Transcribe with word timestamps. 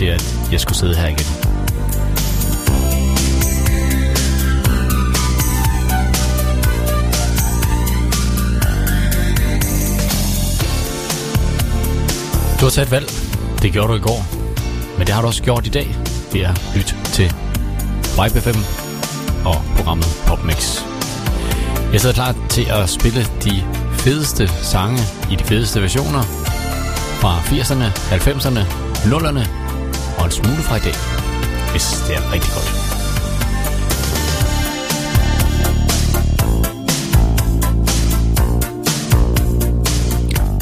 til, 0.00 0.06
at 0.06 0.48
jeg 0.52 0.60
skulle 0.60 0.78
sidde 0.78 0.94
her 0.96 1.08
igen. 1.08 1.26
Du 12.60 12.64
har 12.64 12.70
taget 12.70 12.86
et 12.86 12.90
valg. 12.90 13.08
Det 13.62 13.72
gjorde 13.72 13.88
du 13.88 13.94
i 13.94 14.00
går. 14.00 14.24
Men 14.98 15.06
det 15.06 15.14
har 15.14 15.20
du 15.22 15.26
også 15.26 15.42
gjort 15.42 15.66
i 15.66 15.70
dag 15.70 15.96
ved 16.32 16.40
at 16.40 16.62
lytte 16.76 16.94
til 17.04 17.34
Vibe 18.16 18.40
5 18.40 18.54
og 19.44 19.62
programmet 19.76 20.06
Popmix. 20.26 20.80
Jeg 21.92 22.00
sidder 22.00 22.14
klar 22.14 22.34
til 22.48 22.66
at 22.70 22.88
spille 22.88 23.22
de 23.44 23.62
fedeste 23.92 24.48
sange 24.48 24.98
i 25.30 25.36
de 25.36 25.44
fedeste 25.44 25.82
versioner 25.82 26.22
fra 27.20 27.40
80'erne, 27.40 27.88
90'erne, 28.14 28.60
0'erne 29.04 29.59
en 30.30 30.44
smule 30.44 30.62
fra 30.62 30.76
i 30.76 30.80
dag, 30.80 30.94
hvis 31.70 32.04
det 32.06 32.16
er 32.16 32.32
rigtig 32.32 32.52
godt. 32.52 32.70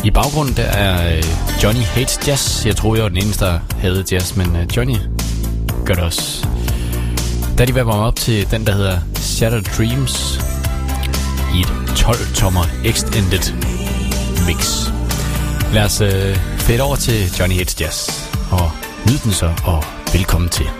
I 0.05 0.11
baggrunden 0.11 0.57
der 0.57 0.63
er 0.63 1.17
øh, 1.17 1.25
Johnny 1.63 1.81
Hates 1.81 2.29
Jazz. 2.29 2.67
Jeg 2.67 2.77
tror, 2.77 2.95
jeg 2.95 3.03
var 3.03 3.09
den 3.09 3.19
eneste, 3.19 3.45
der 3.45 3.59
havde 3.81 4.05
jazz, 4.13 4.37
men 4.37 4.57
øh, 4.57 4.77
Johnny 4.77 4.97
gør 5.87 5.95
det 5.95 6.05
også. 6.05 6.47
Da 7.59 7.65
de 7.65 7.75
var 7.75 7.93
op 7.93 8.17
til 8.17 8.51
den, 8.51 8.67
der 8.67 8.73
hedder 8.73 8.99
Shattered 9.15 9.65
Dreams 9.65 10.41
i 11.55 11.61
et 11.61 11.67
12-tommer 11.89 12.65
extended 12.85 13.55
mix. 14.47 14.91
Lad 15.73 15.85
os 15.85 16.01
øh, 16.01 16.37
fade 16.59 16.81
over 16.81 16.97
til 16.97 17.39
Johnny 17.39 17.59
Hates 17.59 17.81
Jazz 17.81 18.28
Nyd 19.09 19.19
den 19.19 19.33
så, 19.33 19.47
og 19.65 19.85
velkommen 20.13 20.49
til. 20.49 20.78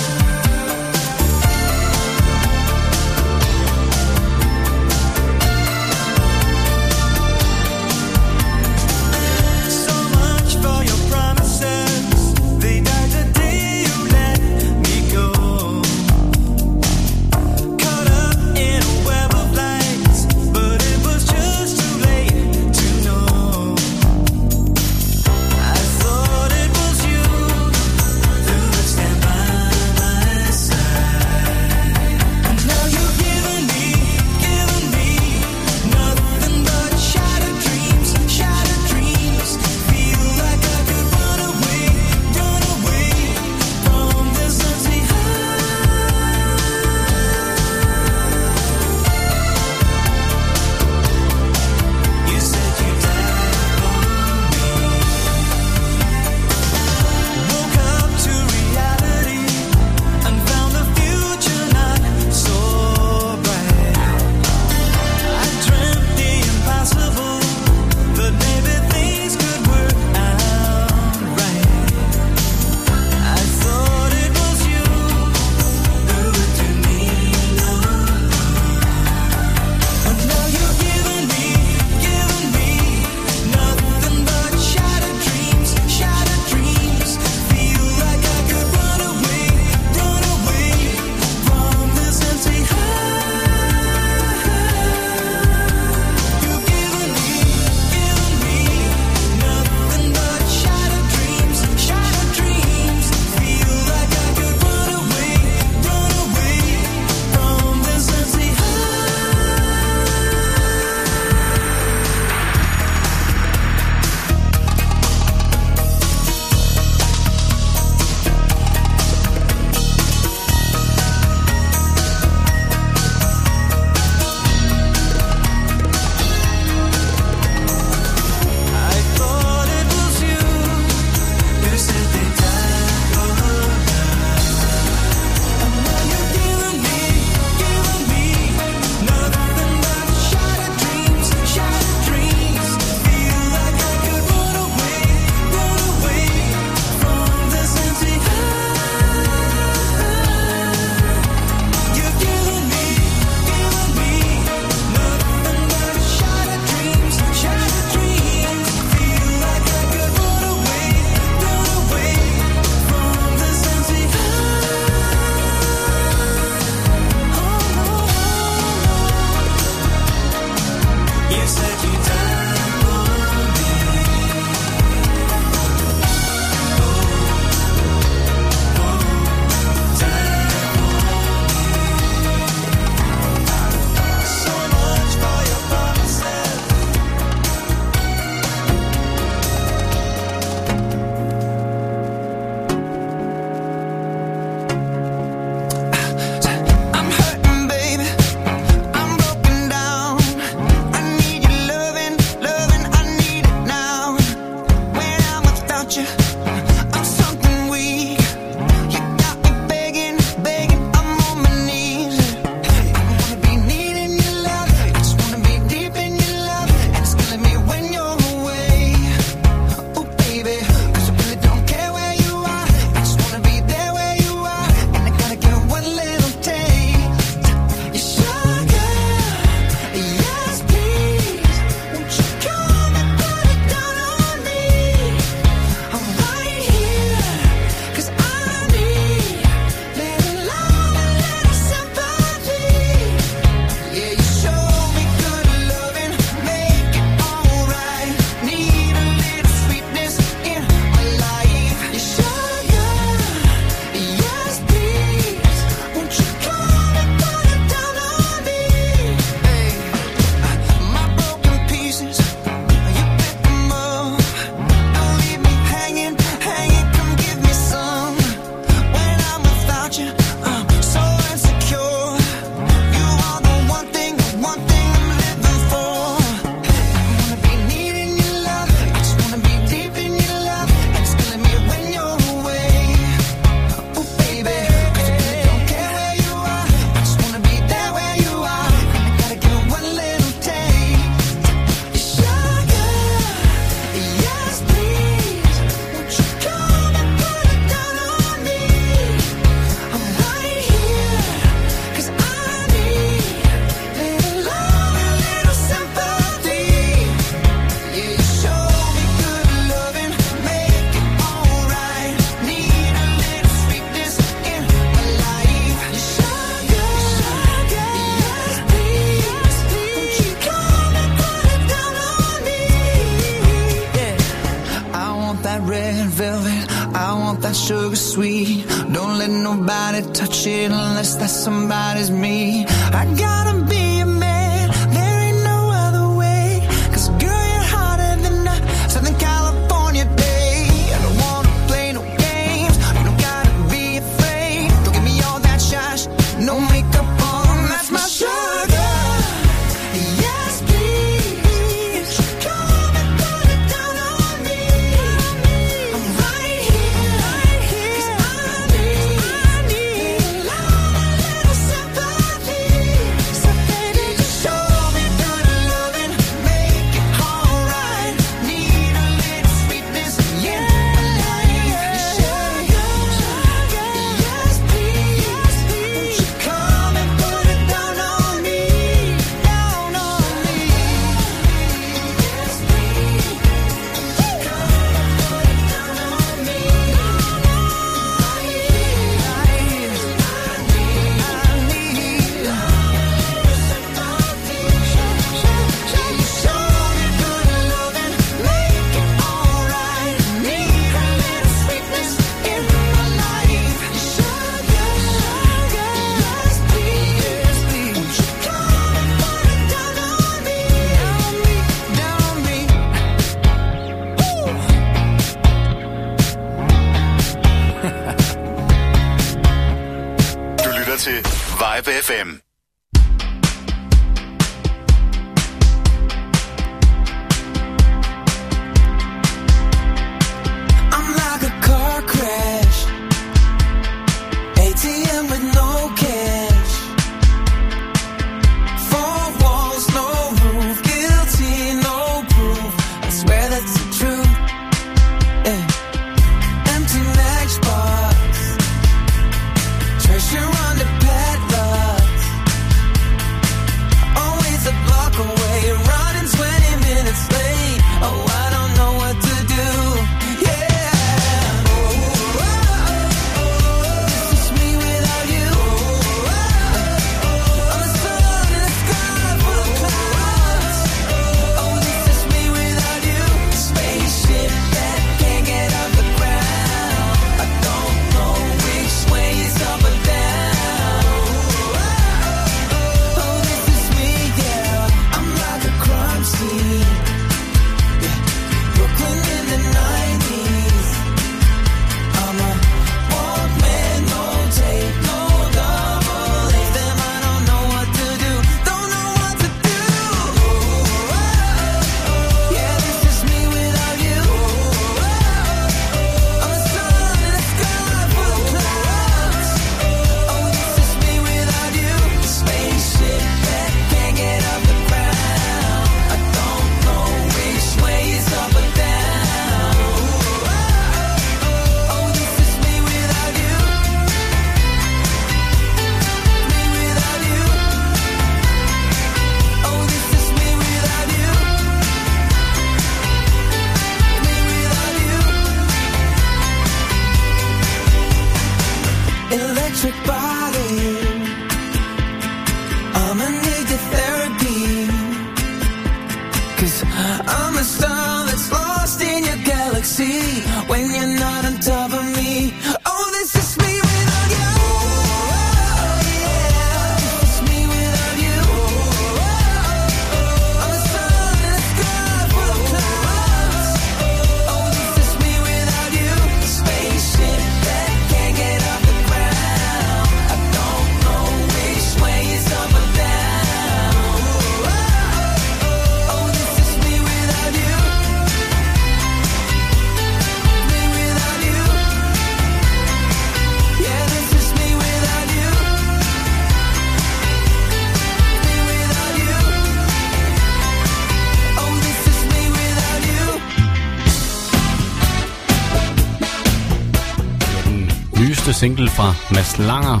nyeste 598.20 598.52
single 598.52 598.88
fra 598.88 599.14
Mads 599.30 599.58
Langer. 599.58 600.00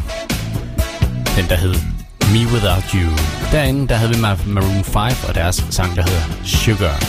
Den, 1.36 1.48
der 1.48 1.56
hed 1.56 1.74
Me 2.32 2.52
Without 2.52 2.90
You. 2.94 3.10
Derinde, 3.52 3.88
der 3.88 3.94
havde 3.94 4.14
vi 4.14 4.20
Maroon 4.46 4.84
5 4.84 5.28
og 5.28 5.34
deres 5.34 5.66
sang, 5.70 5.96
der 5.96 6.02
hedder 6.02 6.44
Sugar. 6.44 7.04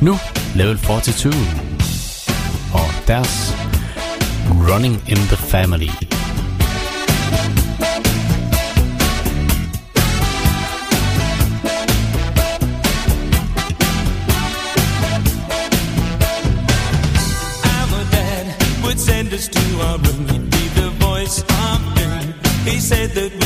Nu 0.00 0.18
Level 0.54 0.78
42 0.78 1.32
og 2.72 3.06
deres 3.06 3.56
Running 4.70 5.02
in 5.08 5.16
the 5.16 5.36
Family. 5.36 6.13
He 22.64 22.80
said 22.80 23.10
that. 23.10 23.43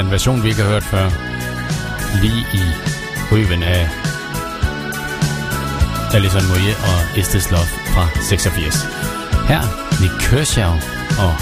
er 0.00 0.04
en 0.04 0.10
version, 0.10 0.42
vi 0.42 0.48
ikke 0.48 0.62
har 0.62 0.70
hørt 0.70 0.82
før. 0.82 1.10
Lige 2.22 2.40
i 2.54 2.62
ryven 3.32 3.62
af 3.62 3.88
Alison 6.14 6.48
Moye 6.48 6.74
og 6.90 7.18
Estes 7.18 7.50
Love 7.50 7.66
fra 7.86 8.08
86. 8.22 8.74
Her 9.48 9.62
Nick 10.00 10.14
Kershaw 10.20 10.72
og 11.24 11.34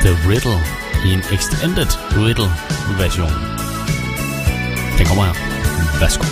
The 0.00 0.12
Riddle 0.28 0.60
i 1.04 1.12
en 1.12 1.22
extended 1.32 1.90
riddle 2.16 2.50
version. 3.02 3.32
Den 4.98 5.06
kommer 5.06 5.24
her. 5.24 5.34
Værsgo. 6.00 6.24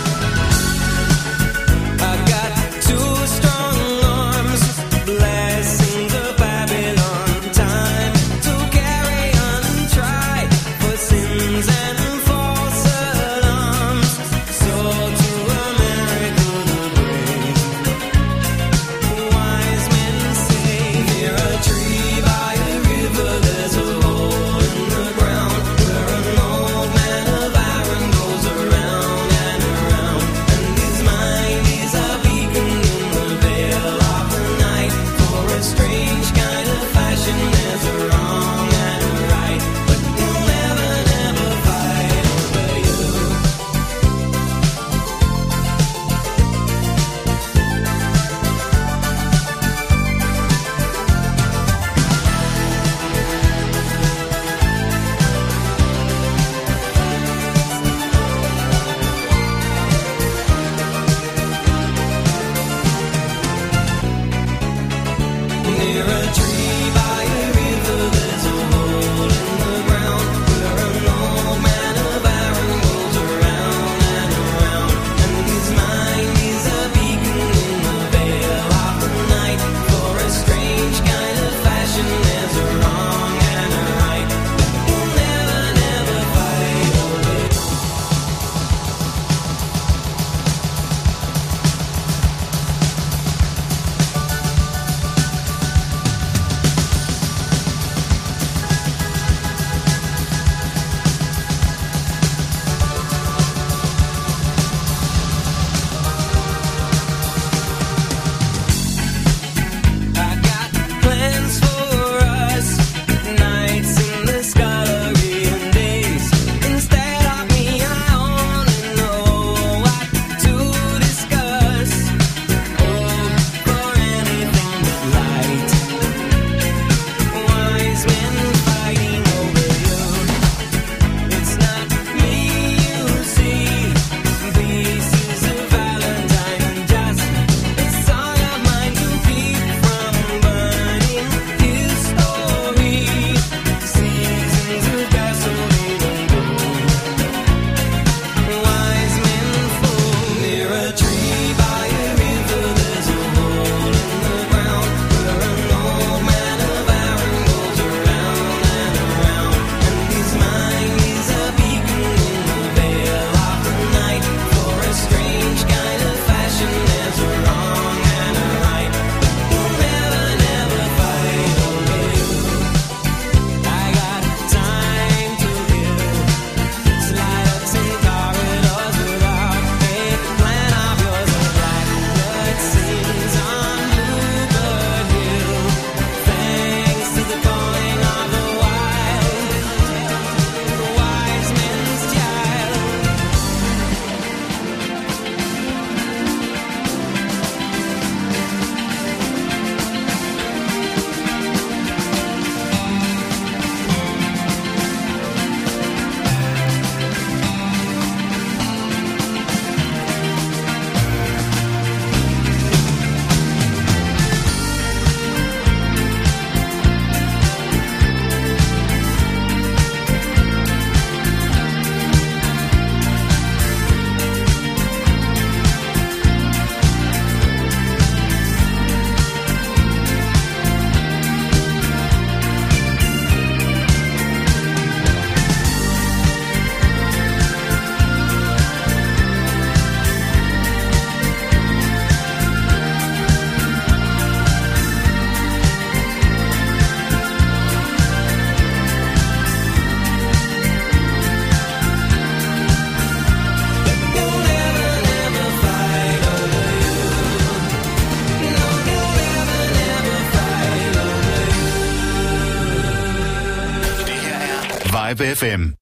Vibe 265.17 265.76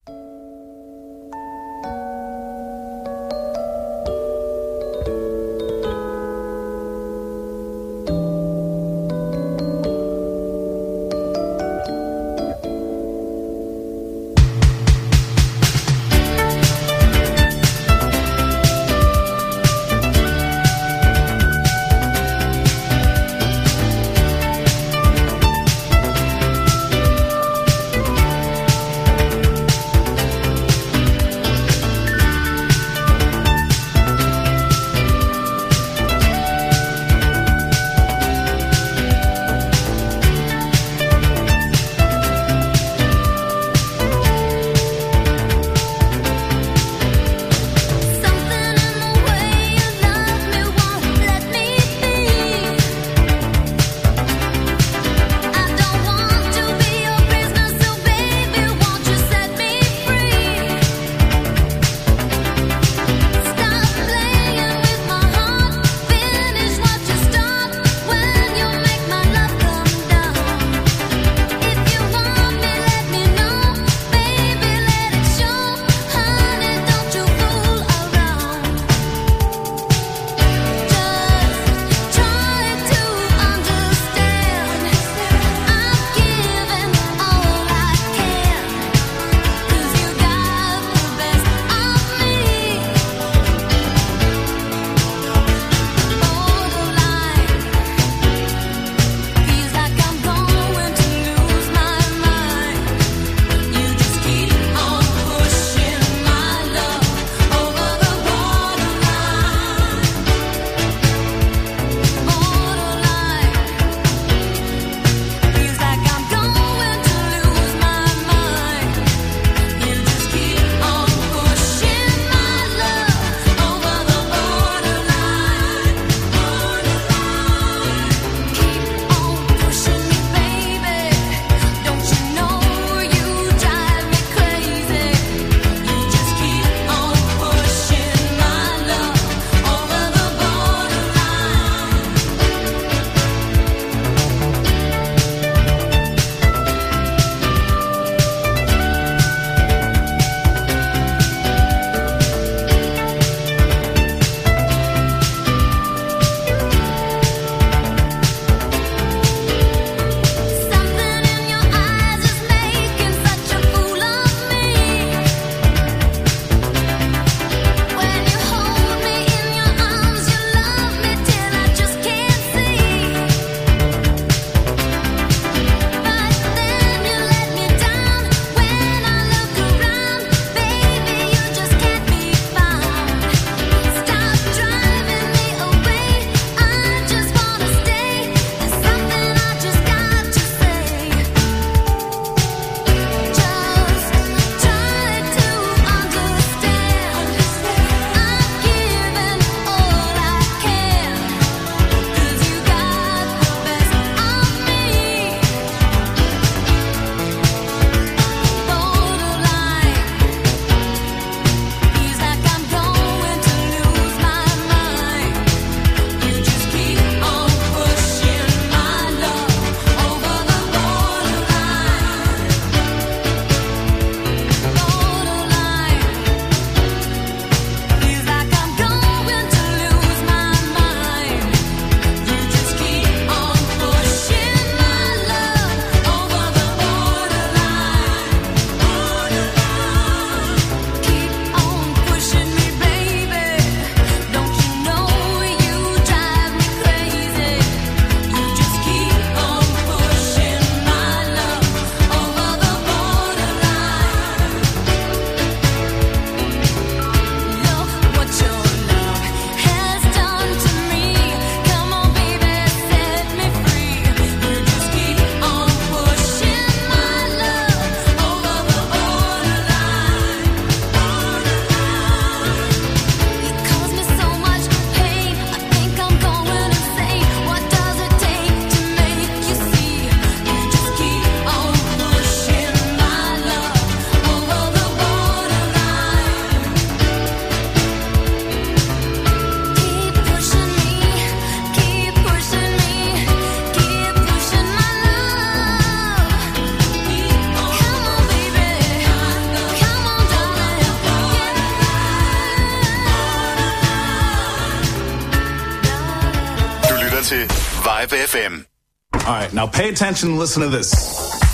FM. 308.25 308.65
All 309.13 309.35
right, 309.39 309.53
now 309.53 309.67
pay 309.67 309.89
attention 309.89 310.31
and 310.31 310.39
listen 310.39 310.63
to 310.63 310.69
this. 310.77 310.89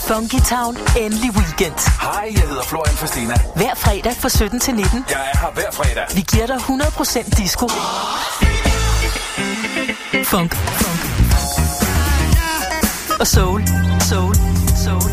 Funky 0.07 0.39
Town, 0.39 0.77
endelig 0.97 1.31
weekend. 1.35 1.79
Hej, 2.01 2.31
jeg 2.35 2.41
hedder 2.49 2.63
Florian 2.63 2.95
Fastina. 2.95 3.35
Hver 3.55 3.75
fredag 3.75 4.15
fra 4.15 4.29
17 4.29 4.59
til 4.59 4.73
19. 4.75 5.05
Jeg 5.09 5.31
er 5.33 5.37
her 5.39 5.51
hver 5.53 5.71
fredag. 5.71 6.05
Vi 6.15 6.21
giver 6.31 6.47
dig 6.47 6.55
100% 6.55 7.43
disco. 7.43 7.67
Funk. 10.23 10.55
Funk. 10.55 11.01
Og 13.19 13.27
soul. 13.27 13.63
Soul. 14.09 14.35
Soul. 14.85 15.11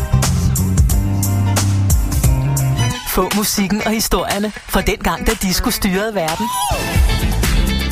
Få 3.09 3.29
musikken 3.35 3.81
og 3.85 3.91
historierne 3.91 4.51
fra 4.51 4.81
den 4.81 4.97
gang, 4.97 5.27
da 5.27 5.31
disco 5.41 5.71
styrede 5.71 6.15
verden. 6.15 6.47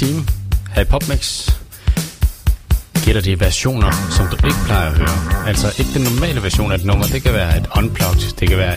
Time 0.00 0.24
her 0.74 0.82
i 0.82 0.84
PopMix 0.84 1.50
gætter 3.04 3.22
de 3.22 3.40
versioner, 3.40 3.90
som 4.10 4.26
du 4.26 4.46
ikke 4.46 4.58
plejer 4.66 4.90
at 4.90 4.96
høre. 4.98 5.46
Altså 5.48 5.66
ikke 5.78 5.90
den 5.94 6.02
normale 6.02 6.42
version 6.42 6.72
af 6.72 6.76
et 6.76 6.84
nummer. 6.84 7.04
Det 7.04 7.22
kan 7.22 7.32
være 7.32 7.56
et 7.56 7.66
unplugged, 7.76 8.36
det 8.40 8.48
kan 8.48 8.58
være 8.58 8.76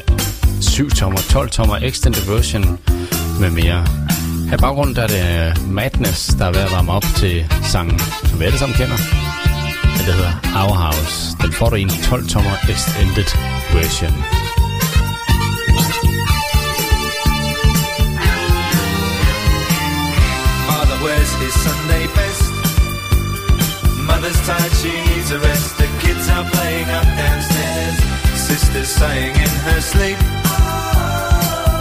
7 0.62 0.90
tommer, 0.90 1.20
12 1.30 1.50
tommer, 1.50 1.78
extended 1.78 2.36
version 2.36 2.80
med 3.40 3.50
mere. 3.50 3.88
Her 4.50 4.58
i 4.58 4.62
baggrunden 4.62 4.96
der 4.96 5.02
er 5.02 5.08
det 5.08 5.24
øh, 5.64 5.74
Madness, 5.74 6.36
der 6.40 6.46
er 6.46 6.52
ved 6.52 6.62
at 6.62 6.72
varme 6.72 6.92
op 6.92 7.06
til 7.16 7.46
sangen, 7.64 8.00
som 8.26 8.40
vi 8.40 8.46
alle 8.46 8.58
sammen 8.58 8.78
kender. 8.78 8.98
Det 9.98 10.14
hedder 10.14 10.34
Our 10.56 10.76
House. 10.76 11.38
Den 11.42 11.52
får 11.54 11.70
du 11.70 11.76
i 11.76 11.82
en 11.82 11.90
12 11.90 12.28
tommer 12.28 12.56
extended 12.70 13.30
version. 13.74 14.43
Playing 26.52 26.90
up 26.90 27.06
downstairs. 27.06 27.98
Sister's 28.36 28.90
sighing 28.90 29.36
in 29.36 29.54
her 29.68 29.82
sleep. 29.82 30.20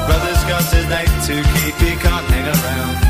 Brother's 0.07 0.45
got 0.45 0.65
a 0.75 0.83
date 0.89 1.15
to 1.29 1.35
keep, 1.55 1.75
he 1.77 1.97
can't 1.97 2.27
hang 2.27 2.47
around. 2.47 3.02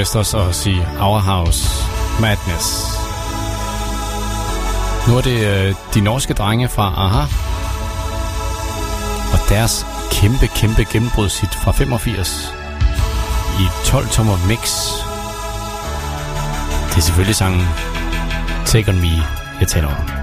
Asbestos 0.00 0.34
og 0.34 0.54
sige 0.54 0.88
Our 1.00 1.18
House 1.18 1.84
Madness. 2.20 2.86
Nu 5.08 5.16
er 5.16 5.20
det 5.20 5.46
øh, 5.46 5.74
de 5.94 6.00
norske 6.00 6.34
drenge 6.34 6.68
fra 6.68 6.94
AHA 6.96 7.22
og 9.32 9.48
deres 9.48 9.86
kæmpe, 10.12 10.46
kæmpe 10.46 10.84
gennembrudshit 10.92 11.54
fra 11.54 11.72
85 11.72 12.54
i 13.60 13.64
12-tommer 13.64 14.48
mix. 14.48 14.86
Det 16.90 16.96
er 16.96 17.00
selvfølgelig 17.00 17.36
sangen 17.36 17.68
Take 18.66 18.90
On 18.90 19.00
Me, 19.00 19.22
jeg 19.60 19.68
taler 19.68 19.88
om. 19.88 20.19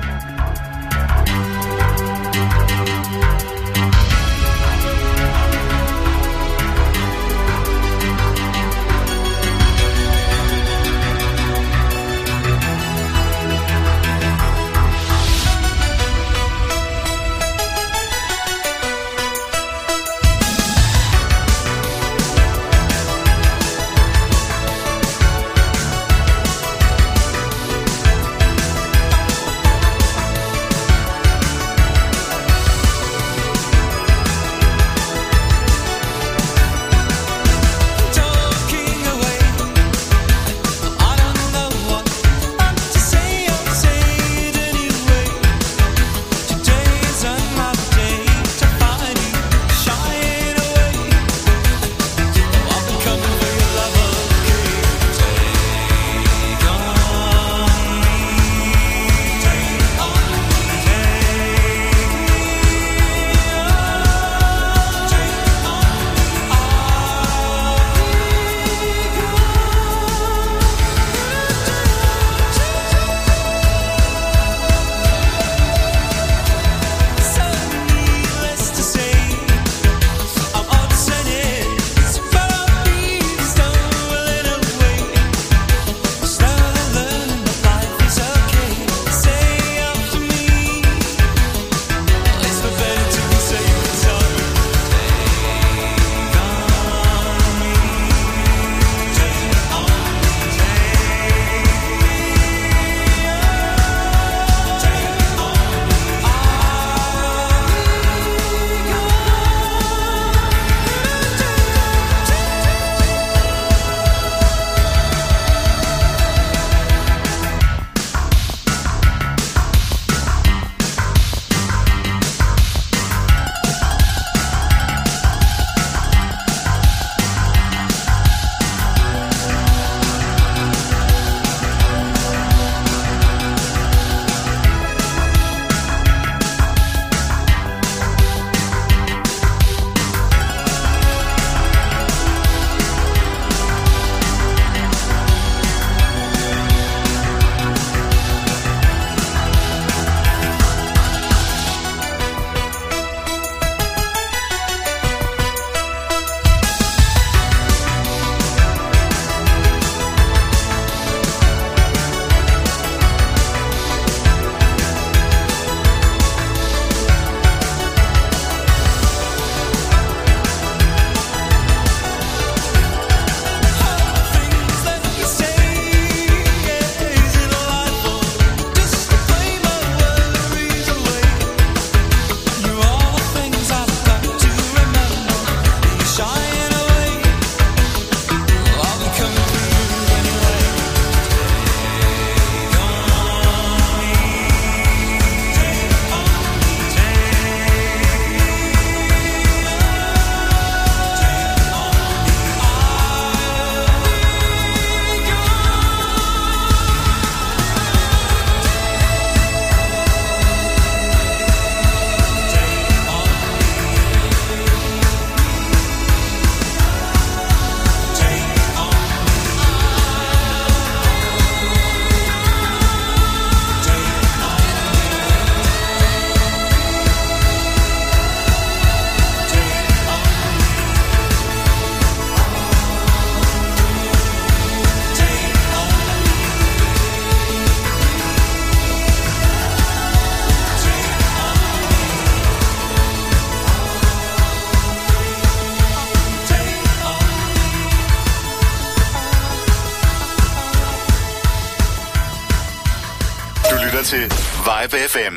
FM. 255.08 255.37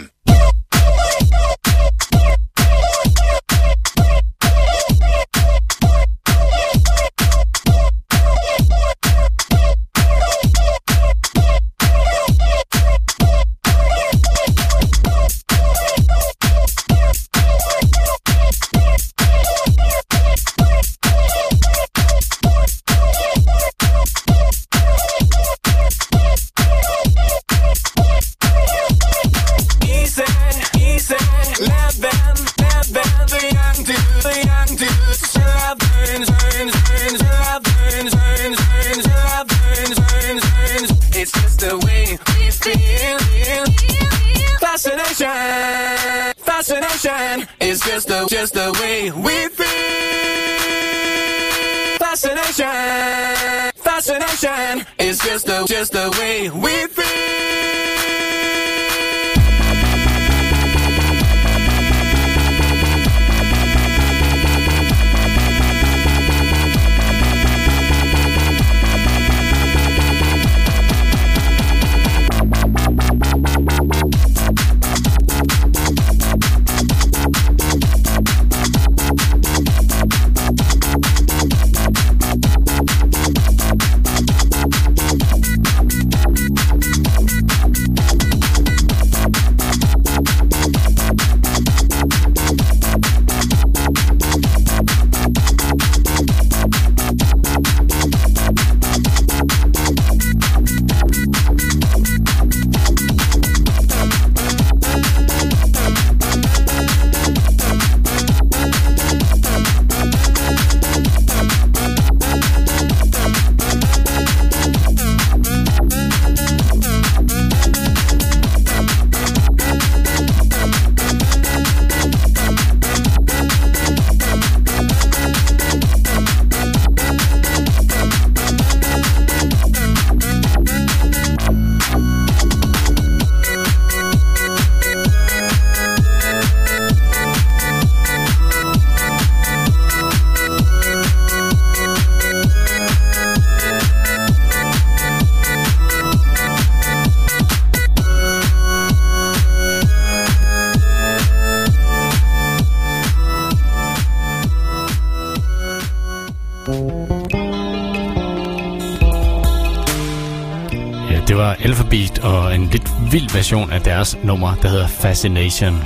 Det 161.91 162.18
og 162.18 162.55
en 162.55 162.66
lidt 162.66 162.91
vild 163.11 163.30
version 163.32 163.72
af 163.72 163.80
deres 163.80 164.18
nummer, 164.24 164.55
der 164.55 164.68
hedder 164.68 164.86
Fascination 164.86 165.82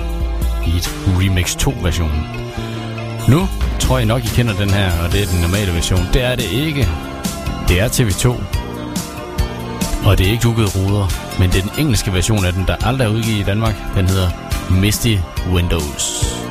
i 0.67 0.77
et 0.77 0.89
Remix 1.07 1.57
2-version. 1.57 2.27
Nu 3.29 3.49
tror 3.81 3.99
jeg 3.99 4.07
nok, 4.07 4.25
I 4.25 4.27
kender 4.27 4.55
den 4.55 4.71
her, 4.71 5.03
og 5.05 5.13
det 5.13 5.23
er 5.23 5.27
den 5.27 5.41
normale 5.41 5.73
version. 5.73 6.01
Det 6.13 6.23
er 6.23 6.37
det 6.37 6.53
ikke. 6.53 6.89
Det 7.69 7.81
er 7.81 7.89
TV2. 7.89 8.29
Og 10.09 10.19
det 10.19 10.27
er 10.27 10.31
ikke 10.31 10.43
Dukket 10.43 10.77
Ruder, 10.77 11.07
men 11.39 11.51
det 11.51 11.59
er 11.59 11.63
den 11.63 11.81
engelske 11.81 12.13
version 12.13 12.45
af 12.45 12.53
den, 12.53 12.65
der 12.67 12.77
aldrig 12.87 13.07
er 13.07 13.11
udgivet 13.11 13.41
i 13.41 13.43
Danmark. 13.43 13.75
Den 13.97 14.07
hedder 14.07 14.29
Misty 14.81 15.17
Windows. 15.53 16.44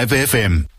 Live 0.00 0.12
FM. 0.12 0.69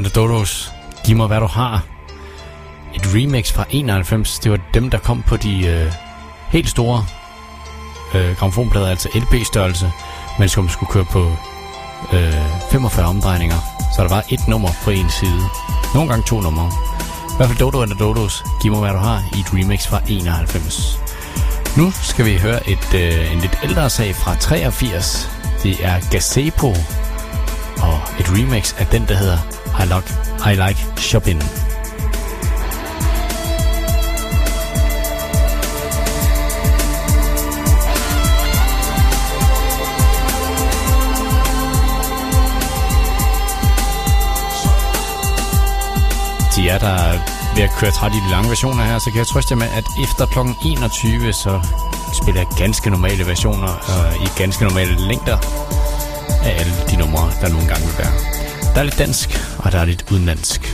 And 0.00 0.10
the 0.10 0.20
Dodos. 0.20 0.72
Giv 1.04 1.16
mig, 1.16 1.26
hvad 1.26 1.40
du 1.40 1.46
har. 1.46 1.82
Et 2.94 3.02
remix 3.14 3.52
fra 3.52 3.64
91. 3.70 4.38
Det 4.38 4.50
var 4.50 4.58
dem, 4.74 4.90
der 4.90 4.98
kom 4.98 5.22
på 5.22 5.36
de 5.36 5.66
øh, 5.66 5.92
helt 6.48 6.68
store 6.68 7.04
øh, 8.14 8.36
gramofonplader, 8.36 8.88
altså 8.88 9.08
LP-størrelse. 9.14 9.92
Men 10.38 10.48
som 10.48 10.68
skulle 10.68 10.92
køre 10.92 11.04
på 11.04 11.32
øh, 12.12 12.34
45 12.70 13.06
omdrejninger. 13.06 13.56
Så 13.96 14.02
der 14.02 14.08
var 14.08 14.24
et 14.28 14.48
nummer 14.48 14.68
på 14.84 14.90
en 14.90 15.10
side. 15.10 15.42
Nogle 15.94 16.08
gange 16.08 16.24
to 16.26 16.40
numre. 16.40 16.72
I 17.32 17.36
hvert 17.36 17.48
fald 17.48 17.58
Dodo 17.58 17.82
and 17.82 17.90
the 17.90 17.98
Dodos. 17.98 18.44
Giv 18.62 18.72
mig, 18.72 18.80
hvad 18.80 18.90
du 18.90 18.98
har 18.98 19.22
i 19.36 19.40
et 19.40 19.54
remix 19.54 19.86
fra 19.86 20.00
91. 20.08 21.00
Nu 21.76 21.90
skal 21.90 22.24
vi 22.26 22.38
høre 22.38 22.70
et, 22.70 22.94
øh, 22.94 23.32
en 23.32 23.38
lidt 23.38 23.58
ældre 23.62 23.90
sag 23.90 24.14
fra 24.14 24.34
83. 24.36 25.30
Det 25.62 25.84
er 25.84 26.00
Gazebo 26.10 26.68
og 27.82 27.98
et 28.20 28.26
remix 28.28 28.74
af 28.78 28.86
den, 28.86 29.04
der 29.08 29.14
hedder 29.14 29.38
i 29.78 29.84
Like, 29.84 30.10
I 30.44 30.54
like 30.54 30.78
Shopping. 30.96 31.42
De 46.56 46.68
er 46.68 46.78
der 46.78 47.18
ved 47.56 47.62
at 47.62 47.70
køre 47.78 47.90
træt 47.90 48.12
i 48.12 48.16
de 48.26 48.30
lange 48.30 48.48
versioner 48.48 48.84
her, 48.84 48.98
så 48.98 49.10
kan 49.10 49.18
jeg 49.18 49.26
trøste 49.26 49.52
jer 49.52 49.58
med, 49.58 49.66
at 49.66 49.84
efter 50.02 50.26
kl. 50.26 50.38
21, 50.64 51.32
så 51.32 51.60
spiller 52.12 52.40
jeg 52.40 52.48
ganske 52.58 52.90
normale 52.90 53.26
versioner 53.26 53.70
øh, 53.70 54.24
i 54.24 54.28
ganske 54.36 54.64
normale 54.64 55.06
længder 55.08 55.36
af 56.44 56.60
alle 56.60 56.72
de 56.90 56.96
numre, 56.96 57.30
der 57.40 57.48
nogle 57.48 57.68
gange 57.68 57.86
vil 57.86 57.98
være. 57.98 58.12
Der 58.74 58.80
er 58.80 58.82
lidt 58.82 58.98
dansk, 58.98 59.49
og 59.64 59.72
der 59.72 59.78
er 59.78 59.84
lidt 59.84 60.04
udenlandsk. 60.12 60.69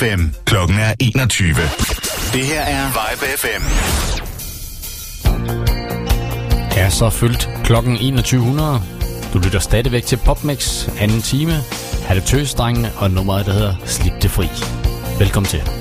FM. 0.00 0.26
Klokken 0.44 0.78
er 0.78 0.94
21. 1.00 1.48
Det 2.32 2.44
her 2.46 2.60
er 2.60 2.86
Vibe 2.86 3.26
FM. 3.38 3.64
er 6.76 6.88
så 6.88 7.10
fyldt 7.10 7.48
klokken 7.64 7.92
2100. 7.92 8.82
Du 9.32 9.38
lytter 9.38 9.58
stadigvæk 9.58 10.04
til 10.04 10.18
Popmix, 10.26 10.88
anden 11.00 11.22
time. 11.22 11.52
Ha' 12.06 12.20
tøsdrengene 12.20 12.92
og 12.96 13.10
nummeret, 13.10 13.46
der 13.46 13.52
hedder 13.52 13.74
Slip 13.84 14.22
det 14.22 14.30
fri. 14.30 14.48
Velkommen 15.18 15.48
til. 15.48 15.79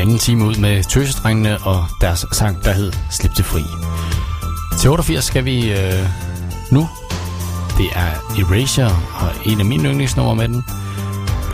halvanden 0.00 0.18
time 0.18 0.44
ud 0.44 0.54
med 0.54 0.84
tøsedrengene 0.84 1.58
og 1.58 1.86
deres 2.00 2.26
sang, 2.32 2.64
der 2.64 2.72
hed 2.72 2.92
Slip 3.10 3.34
til 3.34 3.44
fri. 3.44 3.60
Til 4.78 4.90
88 4.90 5.24
skal 5.24 5.44
vi 5.44 5.72
øh, 5.72 6.06
nu. 6.72 6.88
Det 7.78 7.86
er 7.94 8.10
Erasure 8.38 8.86
og 9.14 9.30
en 9.46 9.60
af 9.60 9.66
mine 9.66 9.88
yndlingsnumre 9.88 10.36
med 10.36 10.48
den, 10.48 10.64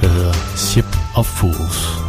der 0.01 0.09
hedder 0.09 0.33
Ship 0.57 0.97
of 1.17 1.27
Fools. 1.27 2.06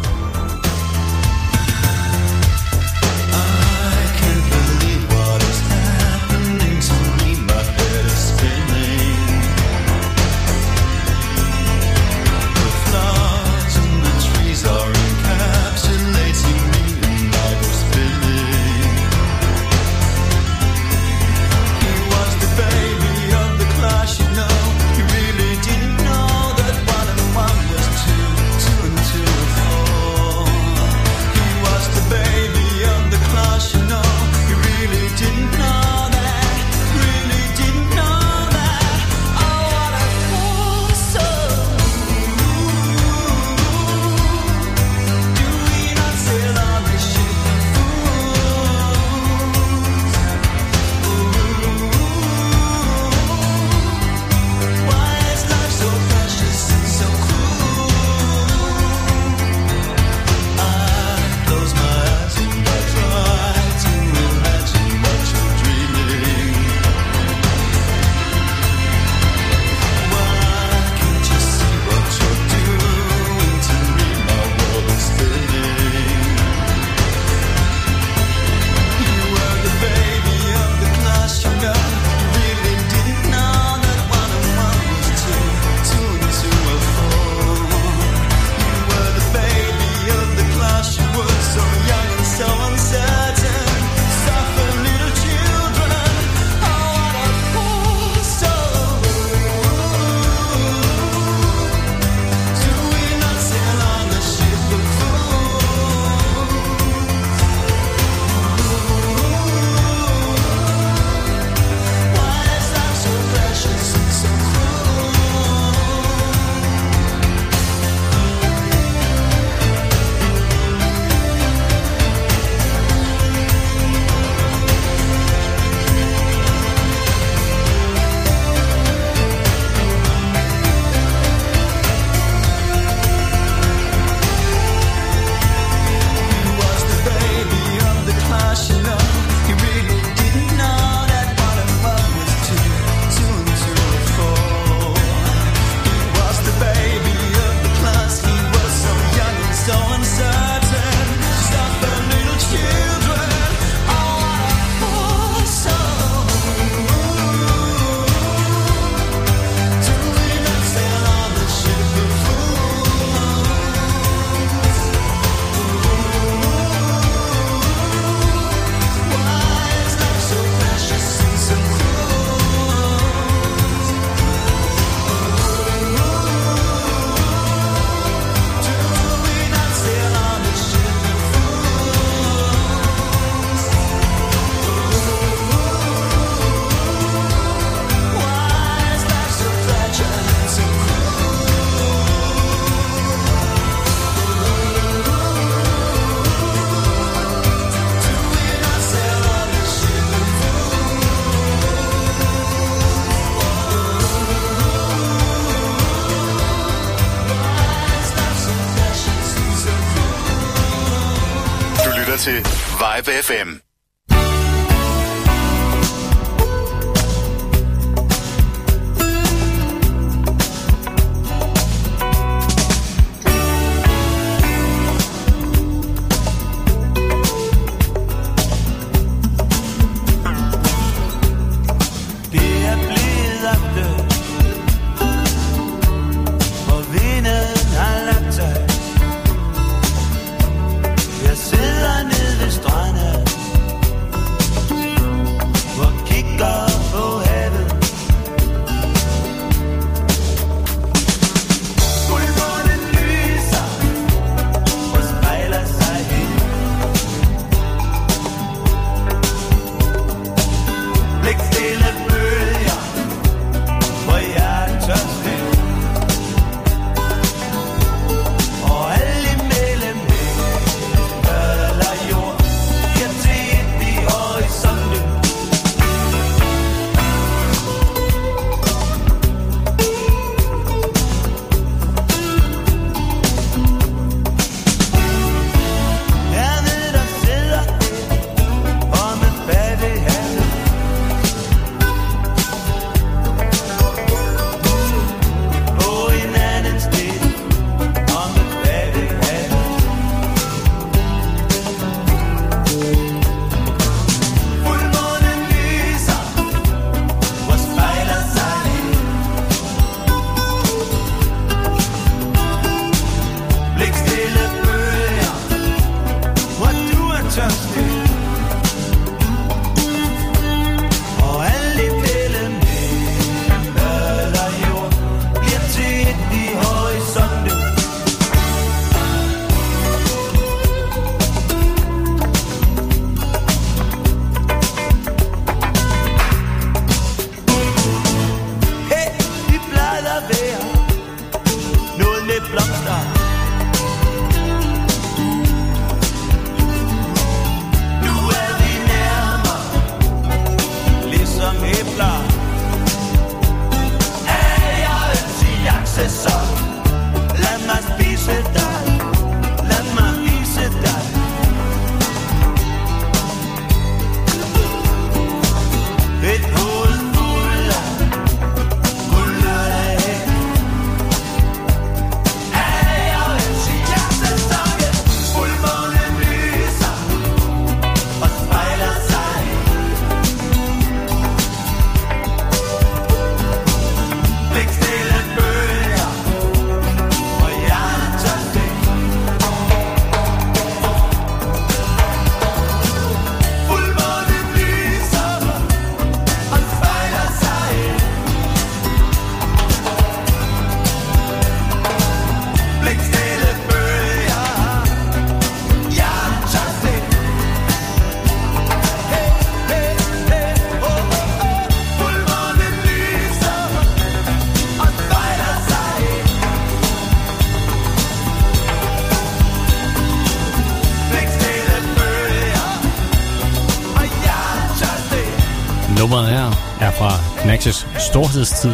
Maxis 427.58 427.86
storhedstid. 427.98 428.70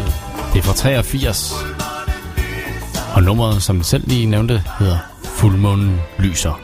Det 0.53 0.59
er 0.59 0.61
fra 0.61 0.73
83. 0.73 1.53
Og 3.15 3.23
nummeret, 3.23 3.63
som 3.63 3.77
jeg 3.77 3.85
selv 3.85 4.07
lige 4.07 4.25
nævnte, 4.25 4.63
hedder 4.79 4.97
Fuldmånen 5.23 6.01
lyser. 6.19 6.61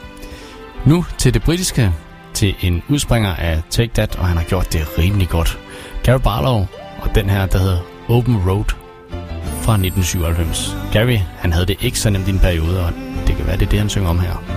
Nu 0.86 1.06
til 1.18 1.34
det 1.34 1.44
britiske, 1.44 1.94
til 2.34 2.56
en 2.62 2.84
udspringer 2.90 3.36
af 3.36 3.62
Take 3.70 3.92
That, 3.94 4.16
og 4.16 4.26
han 4.28 4.38
har 4.38 4.44
gjort 4.44 4.74
det 4.74 4.88
rimelig 4.98 5.30
godt. 5.30 5.60
Gary 6.04 6.20
Barlow 6.20 6.68
og 7.02 7.16
den 7.16 7.30
her, 7.30 7.46
der 7.46 7.60
hedder 7.60 7.80
Open 8.10 8.38
Road 8.50 8.66
fra 9.62 9.74
1997. 9.74 10.78
Gary, 10.94 11.18
han 11.38 11.54
havde 11.54 11.66
det 11.66 11.78
ikke 11.82 12.00
så 12.00 12.10
nemt 12.10 12.28
i 12.28 12.32
en 12.32 12.40
periode, 12.40 12.86
og 12.86 12.92
det 13.28 13.36
kan 13.36 13.48
være, 13.48 13.58
det 13.58 13.66
er 13.66 13.70
det, 13.70 13.80
han 13.80 13.90
synger 13.90 14.10
om 14.10 14.20
her. 14.20 14.51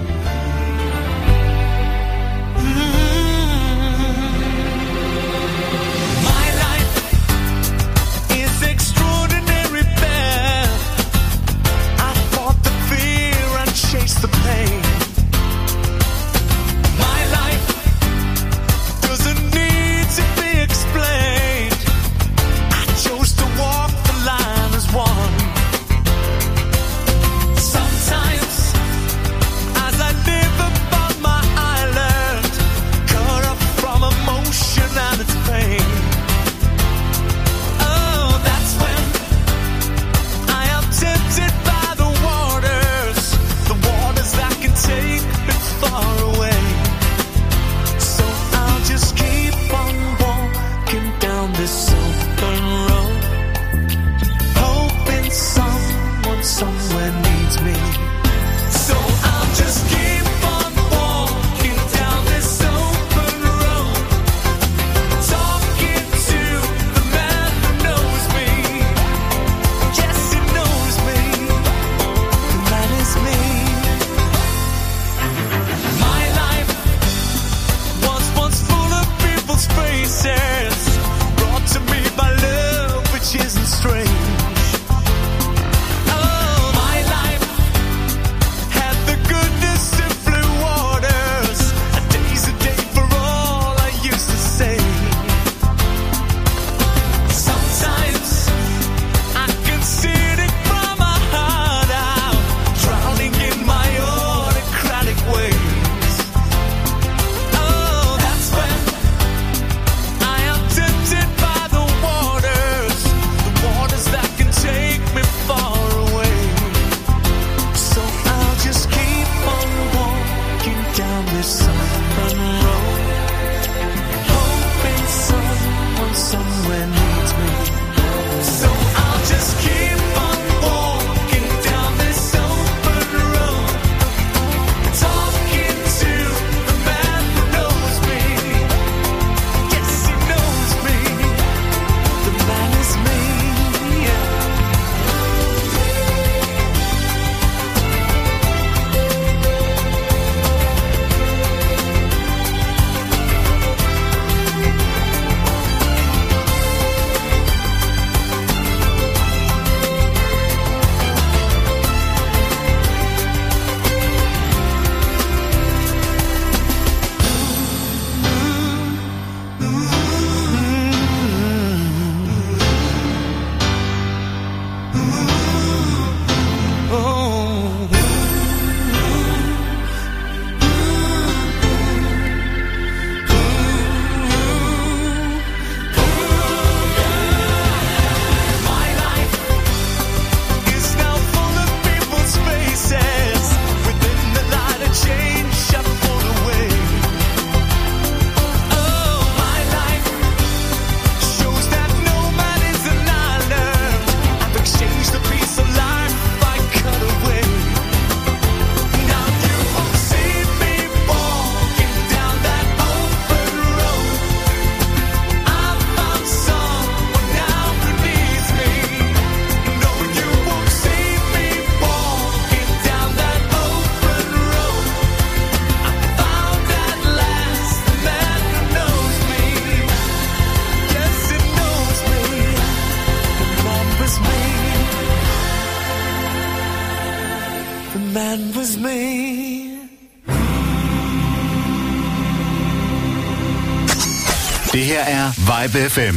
Det 244.74 244.84
her 244.84 245.00
er 245.00 245.30
Vibe 245.36 245.90
FM. 245.90 246.16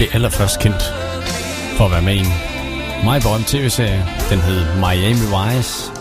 blev 0.02 0.10
allerførst 0.14 0.60
kendt 0.60 0.84
for 1.78 1.86
at 1.86 1.92
være 1.92 2.02
med 2.02 2.16
i 2.16 2.20
en 2.20 2.34
meget 3.04 3.24
berømt 3.24 3.48
tv-serie. 3.48 4.06
Den 4.30 4.40
hed 4.40 4.66
Miami 4.76 5.26
Vice. 5.34 5.92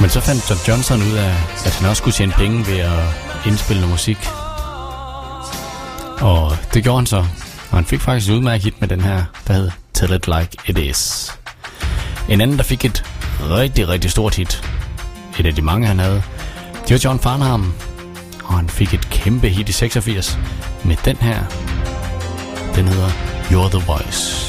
Men 0.00 0.10
så 0.10 0.20
fandt 0.20 0.50
John 0.50 0.60
Johnson 0.68 1.02
ud 1.02 1.16
af, 1.16 1.34
at 1.66 1.74
han 1.78 1.90
også 1.90 2.00
skulle 2.00 2.14
tjene 2.14 2.32
penge 2.32 2.66
ved 2.66 2.78
at 2.78 3.02
indspille 3.46 3.80
noget 3.80 3.92
musik. 3.92 4.18
Og 6.20 6.56
det 6.74 6.82
gjorde 6.82 6.98
han 6.98 7.06
så. 7.06 7.16
Og 7.70 7.76
han 7.78 7.84
fik 7.84 8.00
faktisk 8.00 8.30
et 8.30 8.34
udmærket 8.34 8.64
hit 8.64 8.80
med 8.80 8.88
den 8.88 9.00
her, 9.00 9.24
der 9.46 9.52
hed 9.52 9.70
Tell 9.94 10.14
It 10.14 10.26
Like 10.26 10.56
It 10.66 10.78
Is. 10.78 11.32
En 12.28 12.40
anden, 12.40 12.56
der 12.56 12.64
fik 12.64 12.84
et 12.84 13.04
rigtig, 13.50 13.88
rigtig 13.88 14.10
stort 14.10 14.34
hit. 14.34 14.62
Et 15.38 15.46
af 15.46 15.54
de 15.54 15.62
mange, 15.62 15.86
han 15.86 15.98
havde. 15.98 16.22
Det 16.88 16.90
var 16.90 17.00
John 17.04 17.20
Farnham. 17.20 17.74
Og 18.44 18.54
han 18.54 18.68
fik 18.68 18.94
et 18.94 19.10
kæmpe 19.10 19.48
hit 19.48 19.68
i 19.68 19.72
86 19.72 20.38
med 20.84 20.96
den 21.04 21.16
her. 21.16 21.44
Den 22.76 22.88
hedder 22.88 23.10
You're 23.50 23.70
the 23.70 23.78
Voice. 23.78 24.45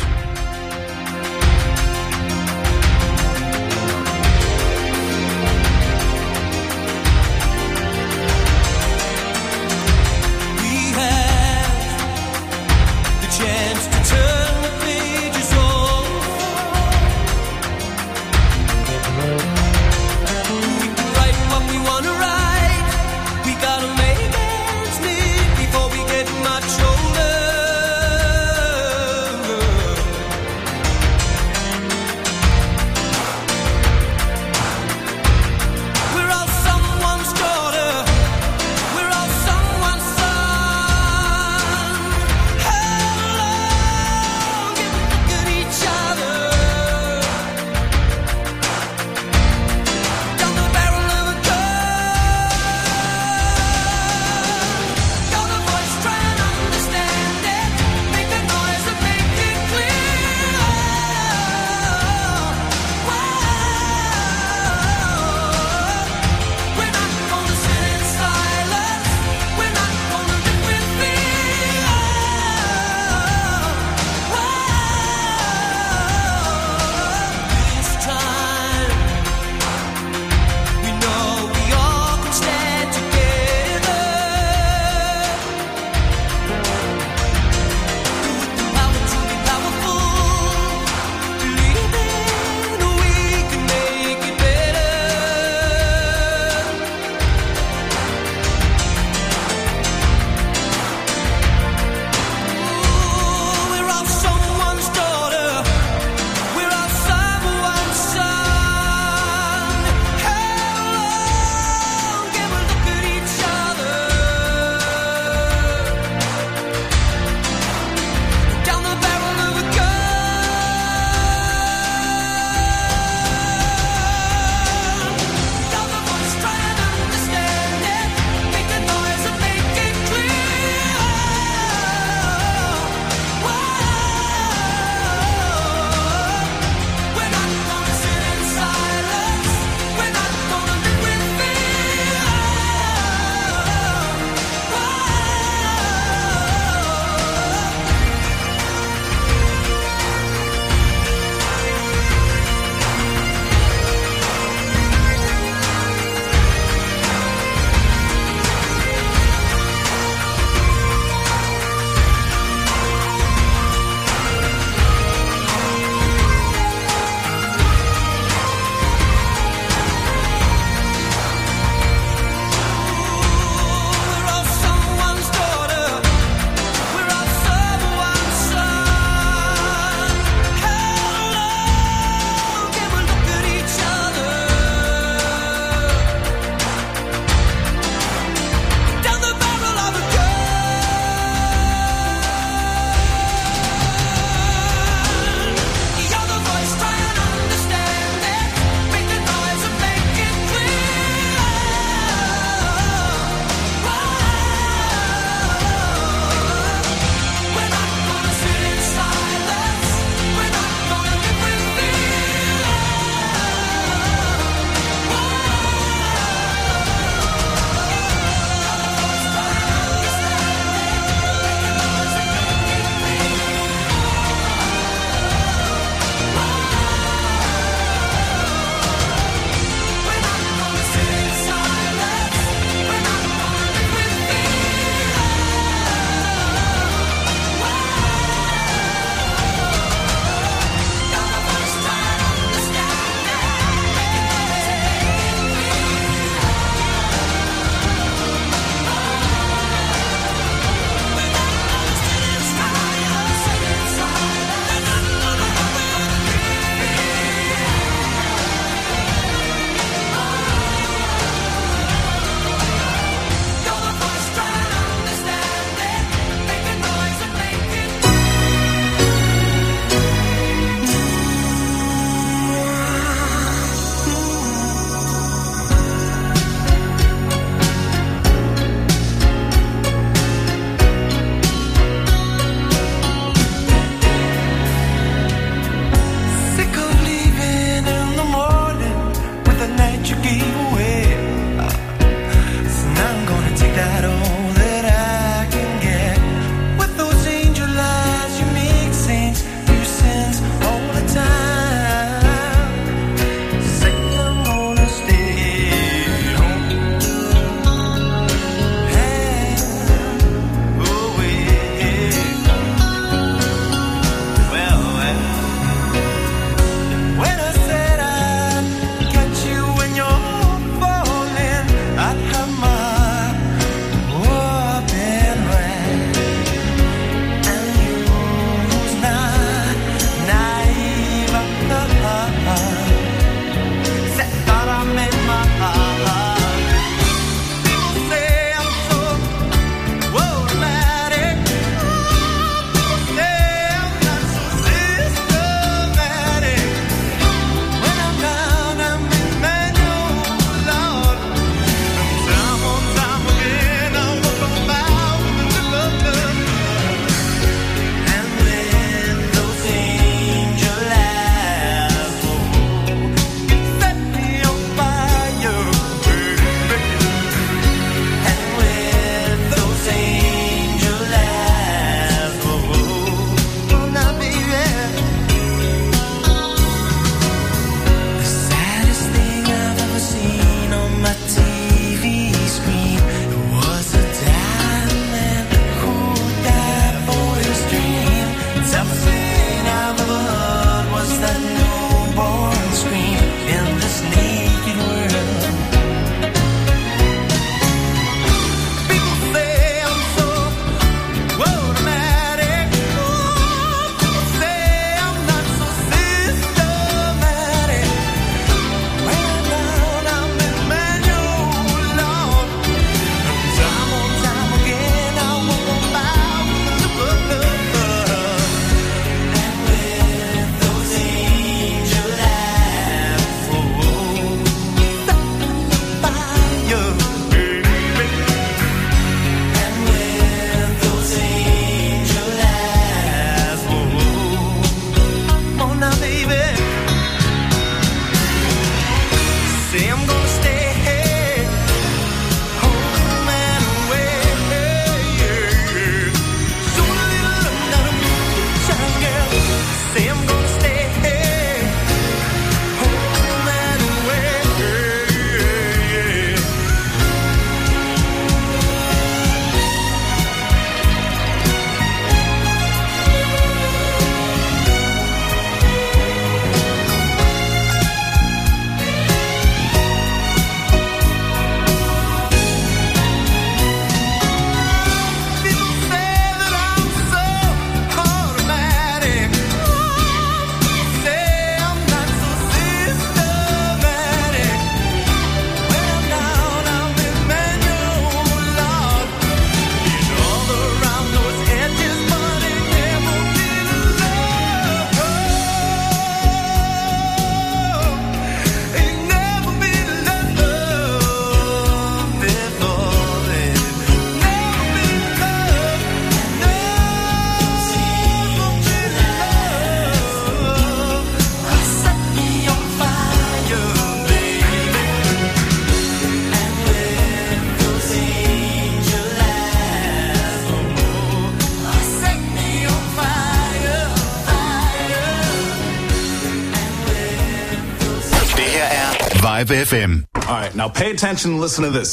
Vibe 529.47 529.65
FM. 529.65 530.05
All 530.15 530.35
right, 530.35 530.55
now 530.55 530.67
pay 530.67 530.91
attention 530.91 531.31
and 531.31 531.41
listen 531.41 531.63
to 531.63 531.71
this. 531.79 531.91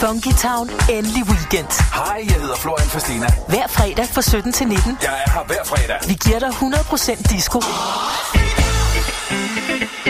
Funky 0.00 0.32
Town, 0.32 0.70
endelig 0.90 1.24
weekend. 1.28 1.68
Hej, 1.94 2.24
jeg 2.28 2.36
hedder 2.40 2.56
Florian 2.56 2.88
Fastina. 2.88 3.26
Hver 3.48 3.66
fredag 3.68 4.06
fra 4.08 4.22
17 4.22 4.52
til 4.52 4.66
19. 4.68 4.98
Jeg 5.02 5.22
er 5.26 5.30
her 5.30 5.44
hver 5.46 5.64
fredag. 5.64 5.98
Vi 6.08 6.14
giver 6.24 6.38
dig 6.38 6.48
100% 6.48 7.34
disco. 7.36 7.60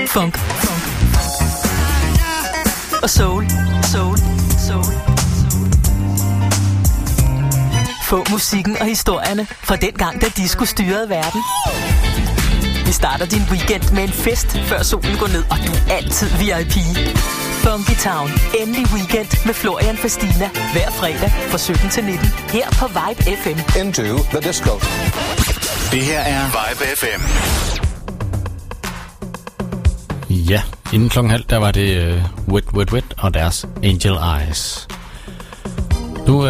Funk. 0.06 0.38
Funk. 0.38 0.82
Og 3.02 3.10
soul. 3.10 3.51
Soul. 3.92 4.18
Soul. 4.68 4.84
Få 8.05 8.24
musikken 8.30 8.76
og 8.80 8.86
historierne 8.86 9.46
fra 9.46 9.76
den 9.76 9.92
gang, 9.92 10.20
da 10.20 10.26
disco 10.36 10.64
styrede 10.64 11.09
verden. 11.09 11.42
Starter 13.05 13.26
din 13.26 13.43
weekend 13.51 13.93
med 13.93 14.02
en 14.02 14.14
fest, 14.26 14.59
før 14.70 14.82
solen 14.82 15.16
går 15.16 15.26
ned, 15.26 15.44
og 15.51 15.56
du 15.66 15.72
er 15.72 15.97
altid 15.97 16.28
VIP. 16.40 16.76
Funky 17.64 17.97
Town. 18.09 18.28
Endelig 18.60 18.86
weekend 18.94 19.47
med 19.47 19.55
Florian 19.55 19.97
Fastina. 19.97 20.48
Hver 20.72 20.90
fredag 20.90 21.31
fra 21.51 21.59
17 21.59 21.90
til 21.90 22.05
19. 22.05 22.26
Her 22.56 22.66
på 22.81 22.86
Vibe 22.97 23.22
FM. 23.40 23.59
Into 23.81 24.02
the 24.02 24.40
disco. 24.48 24.72
Det 25.93 26.02
her 26.10 26.20
er 26.20 26.43
Vibe 26.56 26.85
FM. 27.01 27.22
Ja, 30.51 30.62
inden 30.93 31.09
klokken 31.09 31.31
halv, 31.31 31.44
der 31.51 31.56
var 31.56 31.70
det 31.70 31.89
uh, 32.14 32.55
Wet 32.55 32.64
Wet 32.74 32.93
Wet 32.93 33.14
og 33.18 33.35
deres 33.35 33.66
Angel 33.82 34.16
Eyes. 34.39 34.89
Nu 36.26 36.36
uh, 36.39 36.47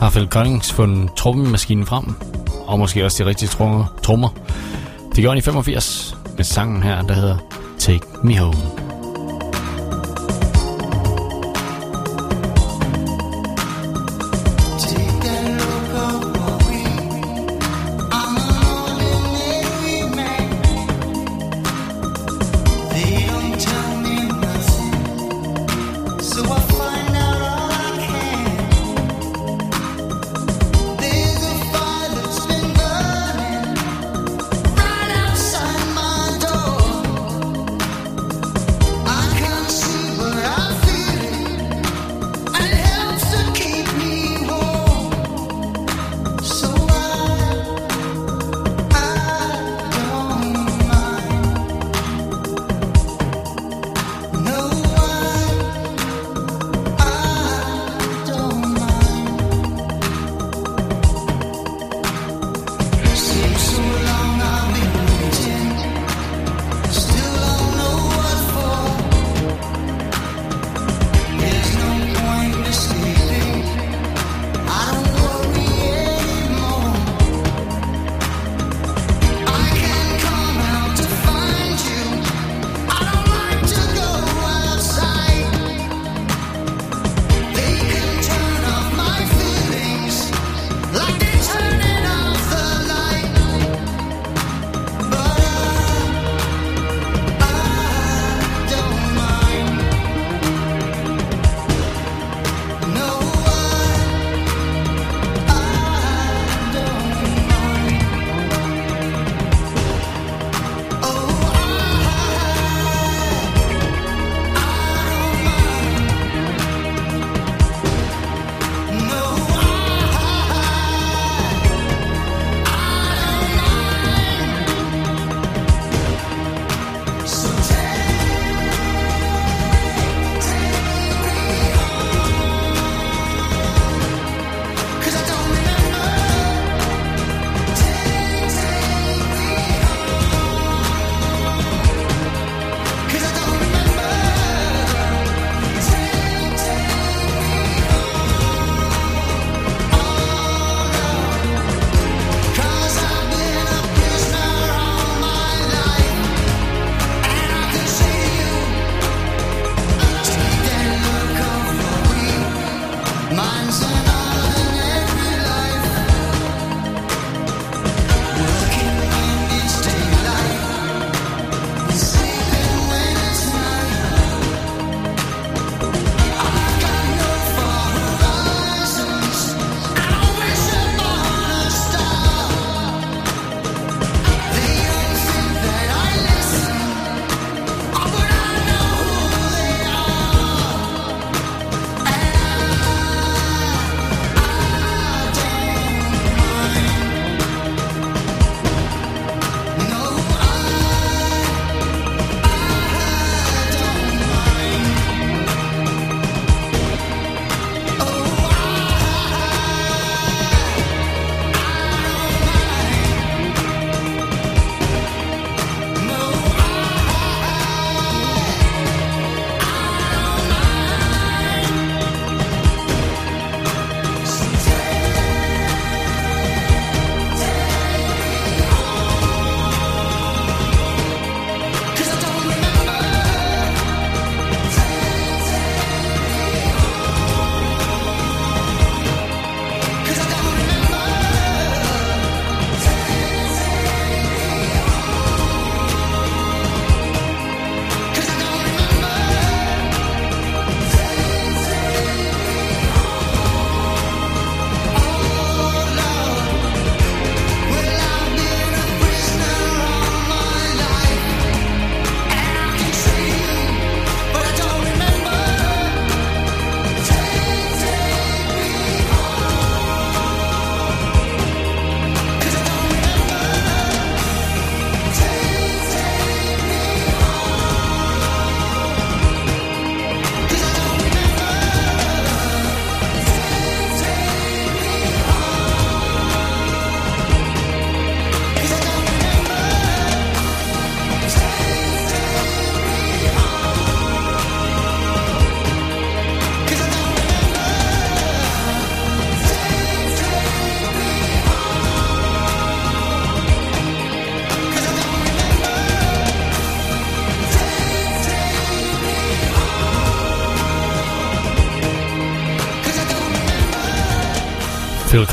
har 0.00 0.10
Phil 0.10 0.28
Collins 0.30 0.72
fundet 0.72 1.10
trommemaskinen 1.16 1.86
frem, 1.86 2.04
og 2.66 2.78
måske 2.78 3.04
også 3.04 3.24
de 3.24 3.28
rigtige 3.28 3.48
trommer. 3.48 3.84
trommer. 4.02 4.28
Det 5.16 5.22
gjorde 5.22 5.30
han 5.30 5.38
i 5.38 5.42
85 5.42 6.16
med 6.36 6.44
sangen 6.44 6.82
her, 6.82 7.02
der 7.02 7.14
hedder 7.14 7.36
Take 7.78 8.06
Me 8.24 8.38
Home. 8.38 8.85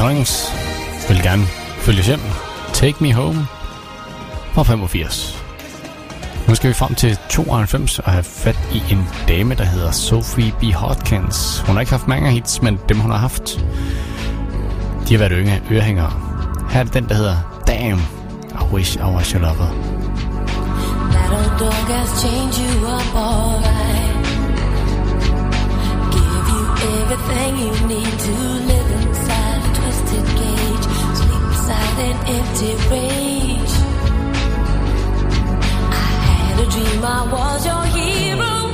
Kongens 0.03 0.51
vil 1.09 1.23
gerne 1.23 1.43
følges 1.77 2.07
hjem. 2.07 2.19
Take 2.73 2.97
Me 2.99 3.13
Home 3.13 3.47
fra 4.53 4.63
85. 4.63 5.43
Nu 6.47 6.55
skal 6.55 6.69
vi 6.69 6.73
frem 6.73 6.95
til 6.95 7.17
92 7.29 7.99
og 7.99 8.11
have 8.11 8.23
fat 8.23 8.59
i 8.73 8.83
en 8.91 9.07
dame, 9.27 9.55
der 9.55 9.63
hedder 9.63 9.91
Sophie 9.91 10.53
B. 10.59 10.63
Hodkins. 10.63 11.59
Hun 11.59 11.75
har 11.75 11.79
ikke 11.79 11.91
haft 11.91 12.07
mange 12.07 12.31
hits, 12.31 12.61
men 12.61 12.79
dem 12.89 12.99
hun 12.99 13.11
har 13.11 13.17
haft, 13.17 13.65
de 15.07 15.13
har 15.13 15.17
været 15.17 15.31
yngre 15.35 15.59
ørehængere. 15.71 16.11
Her 16.69 16.79
er 16.79 16.83
den, 16.83 17.09
der 17.09 17.15
hedder 17.15 17.63
Damn, 17.67 18.01
I 18.51 18.73
Wish 18.73 18.97
I 18.97 19.01
Was 19.15 19.29
Your 19.29 19.41
Lover. 19.41 19.69
That 21.11 21.31
old 21.31 21.59
dog 21.59 21.87
has 21.95 22.09
changed 22.21 22.59
you 22.59 22.87
up 22.87 23.15
alright 23.15 24.25
Give 26.15 26.45
you 26.55 26.63
everything 26.99 27.51
you 27.63 27.87
need 27.87 28.19
to 28.27 28.31
live 28.69 29.07
in 29.07 29.12
an 31.99 32.17
empty 32.35 32.73
rage. 32.89 33.75
I 35.91 36.05
had 36.27 36.59
a 36.59 36.69
dream 36.69 37.03
I 37.03 37.21
was 37.31 37.65
your 37.65 37.83
hero. 37.95 38.72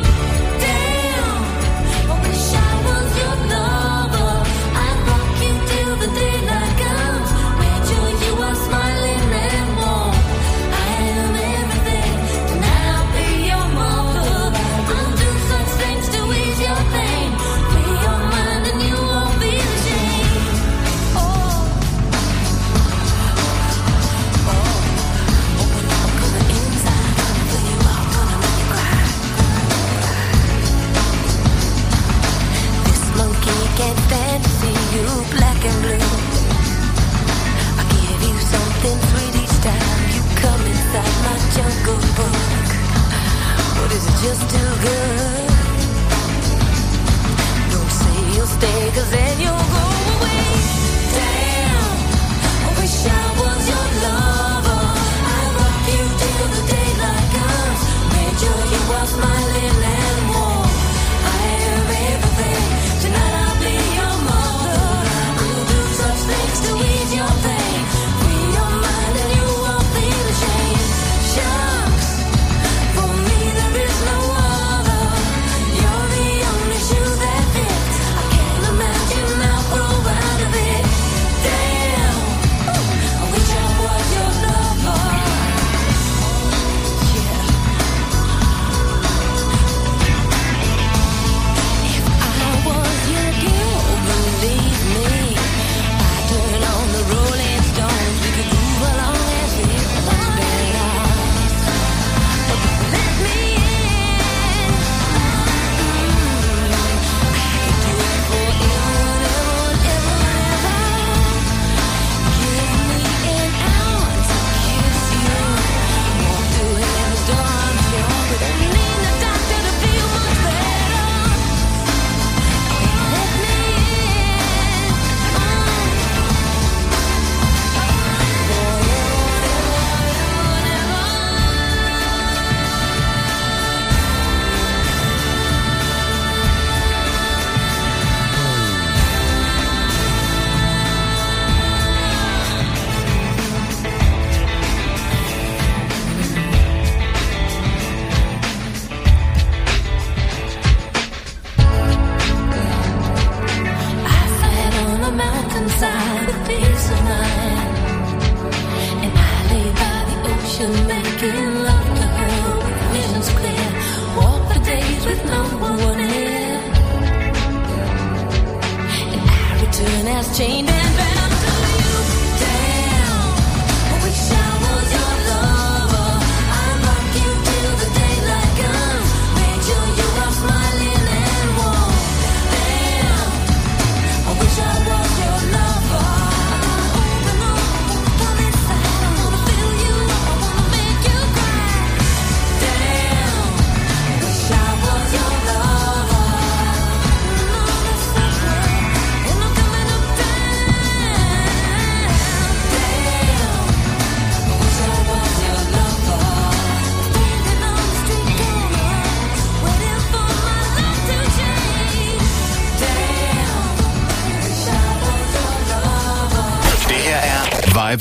Is 43.92 44.06
it 44.06 44.18
just 44.24 44.44
too 44.50 44.72
good? 44.86 45.50
Don't 47.72 47.92
say 48.02 48.18
you'll 48.36 48.46
stay, 48.46 48.92
cause 48.96 49.10
then 49.12 49.40
you'll 49.40 49.68
go 49.78 49.86
away. 50.16 50.44
Stay. 51.12 51.49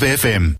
Rijp 0.01 0.58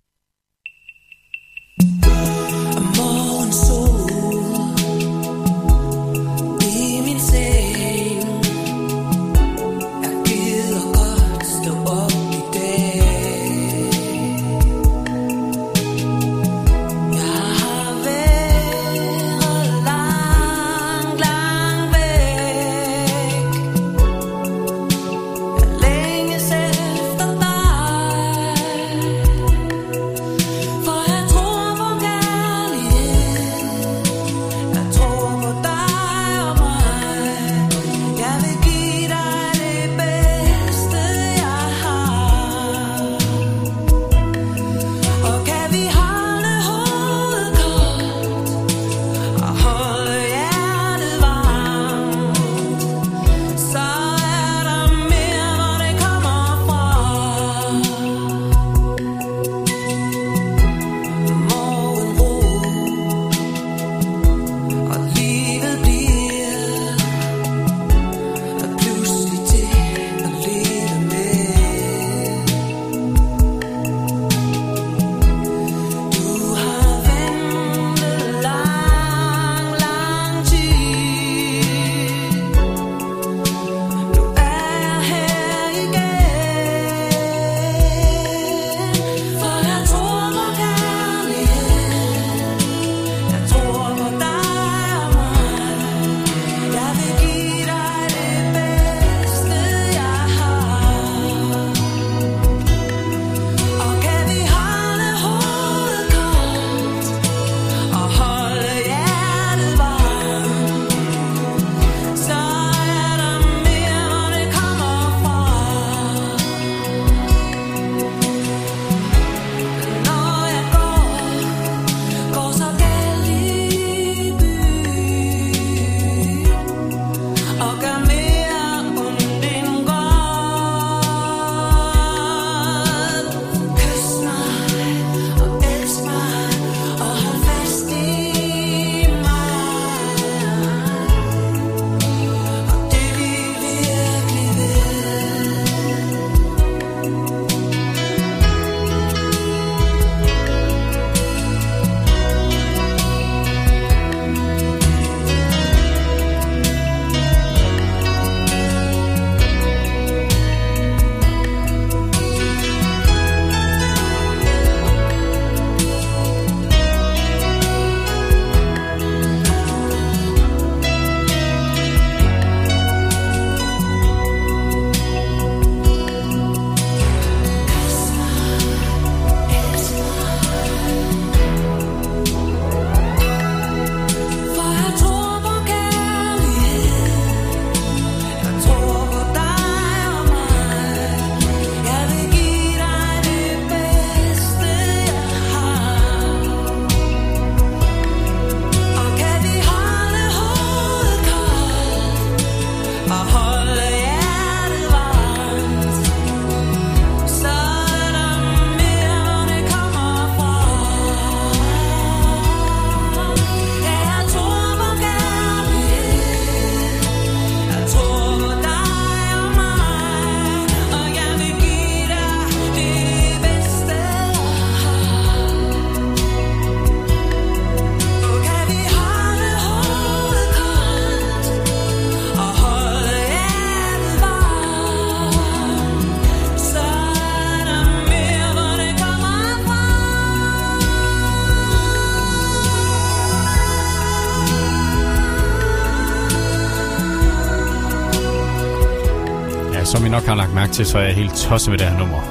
lagt 250.70 250.76
til, 250.76 250.86
så 250.86 250.98
er 250.98 251.04
jeg 251.04 251.16
helt 251.16 251.36
tosset 251.36 251.72
med 251.72 251.80
det 251.80 251.88
her 251.88 252.00
nummer. 252.00 252.22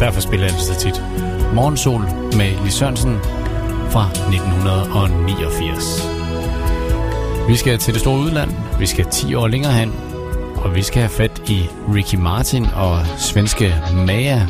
Derfor 0.00 0.20
spiller 0.20 0.46
jeg 0.46 0.54
det 0.54 0.62
så 0.62 0.74
tit. 0.74 1.02
Morgensol 1.54 2.00
med 2.36 2.64
Lis 2.64 2.74
Sørensen 2.74 3.18
fra 3.90 4.08
1989. 4.08 6.08
Vi 7.48 7.56
skal 7.56 7.78
til 7.78 7.94
det 7.94 8.00
store 8.00 8.18
udland, 8.18 8.50
vi 8.78 8.86
skal 8.86 9.06
10 9.10 9.34
år 9.34 9.48
længere 9.48 9.72
hen, 9.72 9.92
og 10.56 10.74
vi 10.74 10.82
skal 10.82 11.02
have 11.02 11.10
fat 11.10 11.42
i 11.48 11.68
Ricky 11.94 12.14
Martin 12.14 12.66
og 12.74 13.06
svenske 13.18 13.74
Maja. 14.06 14.46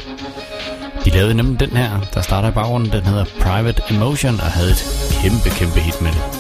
De 1.05 1.11
lavede 1.11 1.35
nemlig 1.35 1.61
den 1.61 1.77
her, 1.77 1.91
der 2.15 2.21
starter 2.21 2.49
i 2.49 2.53
baggrunden. 2.53 2.93
Den 2.93 3.07
hedder 3.07 3.25
Private 3.41 3.83
Emotion 3.91 4.35
og 4.35 4.47
havde 4.47 4.71
et 4.71 5.11
kæmpe, 5.23 5.51
kæmpe 5.51 5.81
hit 5.81 6.03
med 6.03 6.11
det. 6.11 6.36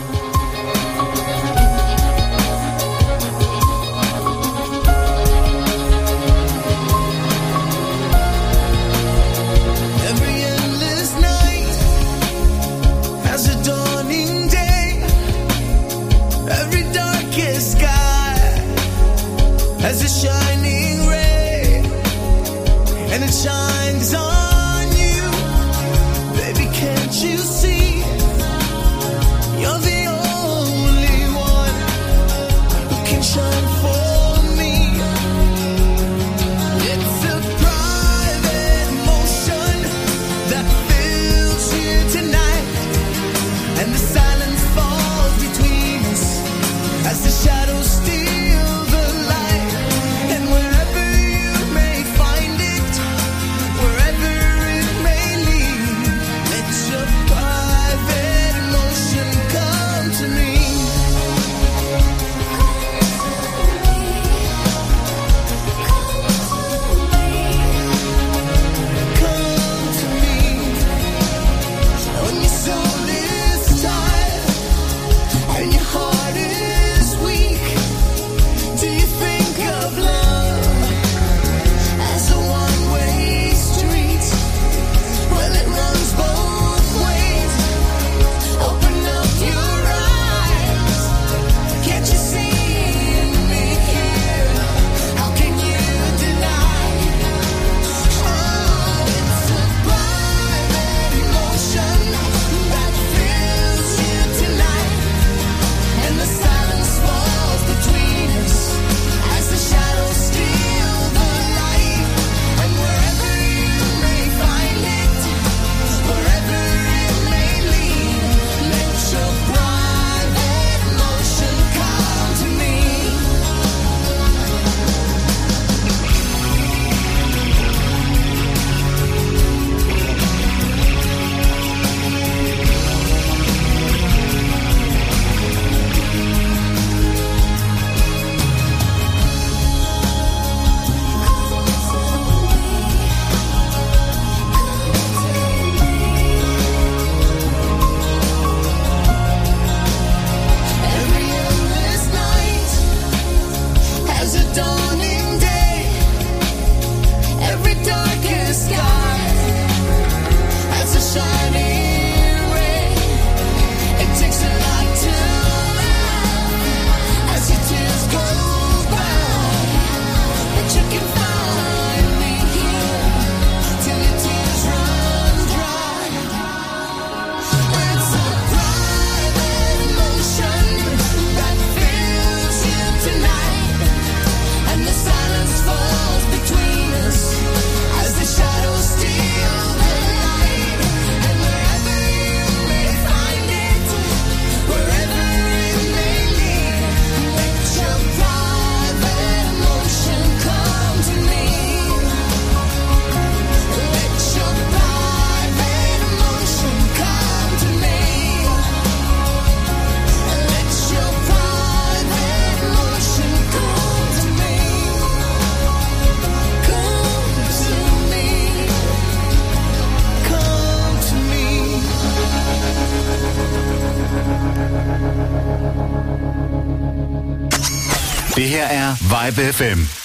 Live 229.26 229.38
FM. 229.38 229.95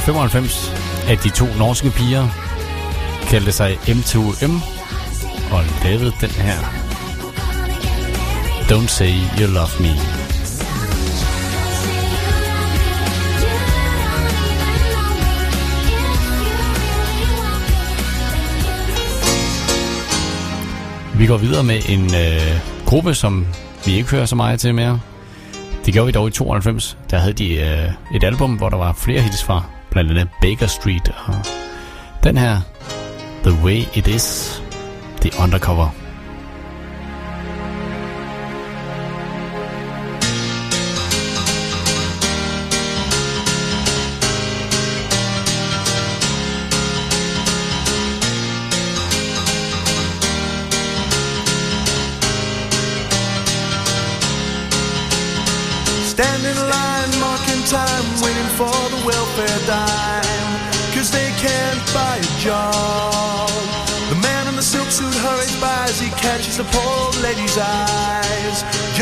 1995, 0.00 0.72
at 1.08 1.24
de 1.24 1.30
to 1.30 1.46
norske 1.58 1.90
piger 1.90 2.28
kaldte 3.30 3.52
sig 3.52 3.78
M2M 3.82 4.52
og 5.54 5.64
lavede 5.84 6.12
den 6.20 6.30
her. 6.30 6.58
Don't 8.70 8.86
say 8.88 9.12
you 9.40 9.46
love 9.46 9.74
me. 9.80 9.92
Vi 21.18 21.26
går 21.26 21.36
videre 21.36 21.64
med 21.64 21.80
en 21.88 22.04
øh, 22.04 22.60
gruppe, 22.86 23.14
som 23.14 23.46
vi 23.86 23.92
ikke 23.92 24.10
hører 24.10 24.26
så 24.26 24.36
meget 24.36 24.60
til 24.60 24.74
mere. 24.74 25.00
Det 25.86 25.92
gjorde 25.94 26.06
vi 26.06 26.12
dog 26.12 26.28
i 26.28 26.30
92. 26.30 26.98
Der 27.10 27.18
havde 27.18 27.32
de 27.32 27.54
øh, 27.54 28.16
et 28.16 28.24
album, 28.24 28.54
hvor 28.54 28.68
der 28.68 28.76
var 28.76 28.92
flere 28.92 29.20
hits 29.20 29.44
fra 29.44 29.79
blandt 30.06 30.20
andet 30.20 30.34
Baker 30.40 30.66
Street 30.66 31.08
og 31.26 31.34
den 32.24 32.36
her, 32.36 32.60
The 33.42 33.64
Way 33.64 33.84
It 33.94 34.06
Is, 34.08 34.62
The 35.20 35.30
Undercover. 35.42 35.99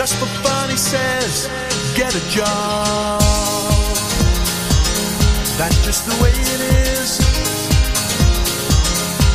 dress, 0.08 0.20
but 0.20 0.42
Barney 0.42 0.76
says, 0.76 1.48
get 1.94 2.14
a 2.14 2.28
job. 2.28 3.20
That's 5.58 5.84
just 5.84 6.06
the 6.06 6.22
way 6.22 6.30
it 6.30 6.60
is. 6.60 7.18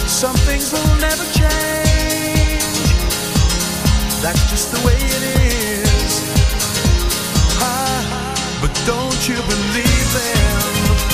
Some 0.09 0.35
things 0.47 0.71
will 0.71 0.95
never 0.99 1.25
change. 1.25 2.63
That's 4.21 4.49
just 4.49 4.71
the 4.71 4.79
way 4.85 4.95
it 4.95 5.23
is. 5.83 6.21
Ha, 7.59 8.59
but 8.61 8.71
don't 8.85 9.27
you 9.27 9.35
believe 9.35 10.13
them? 10.13 11.12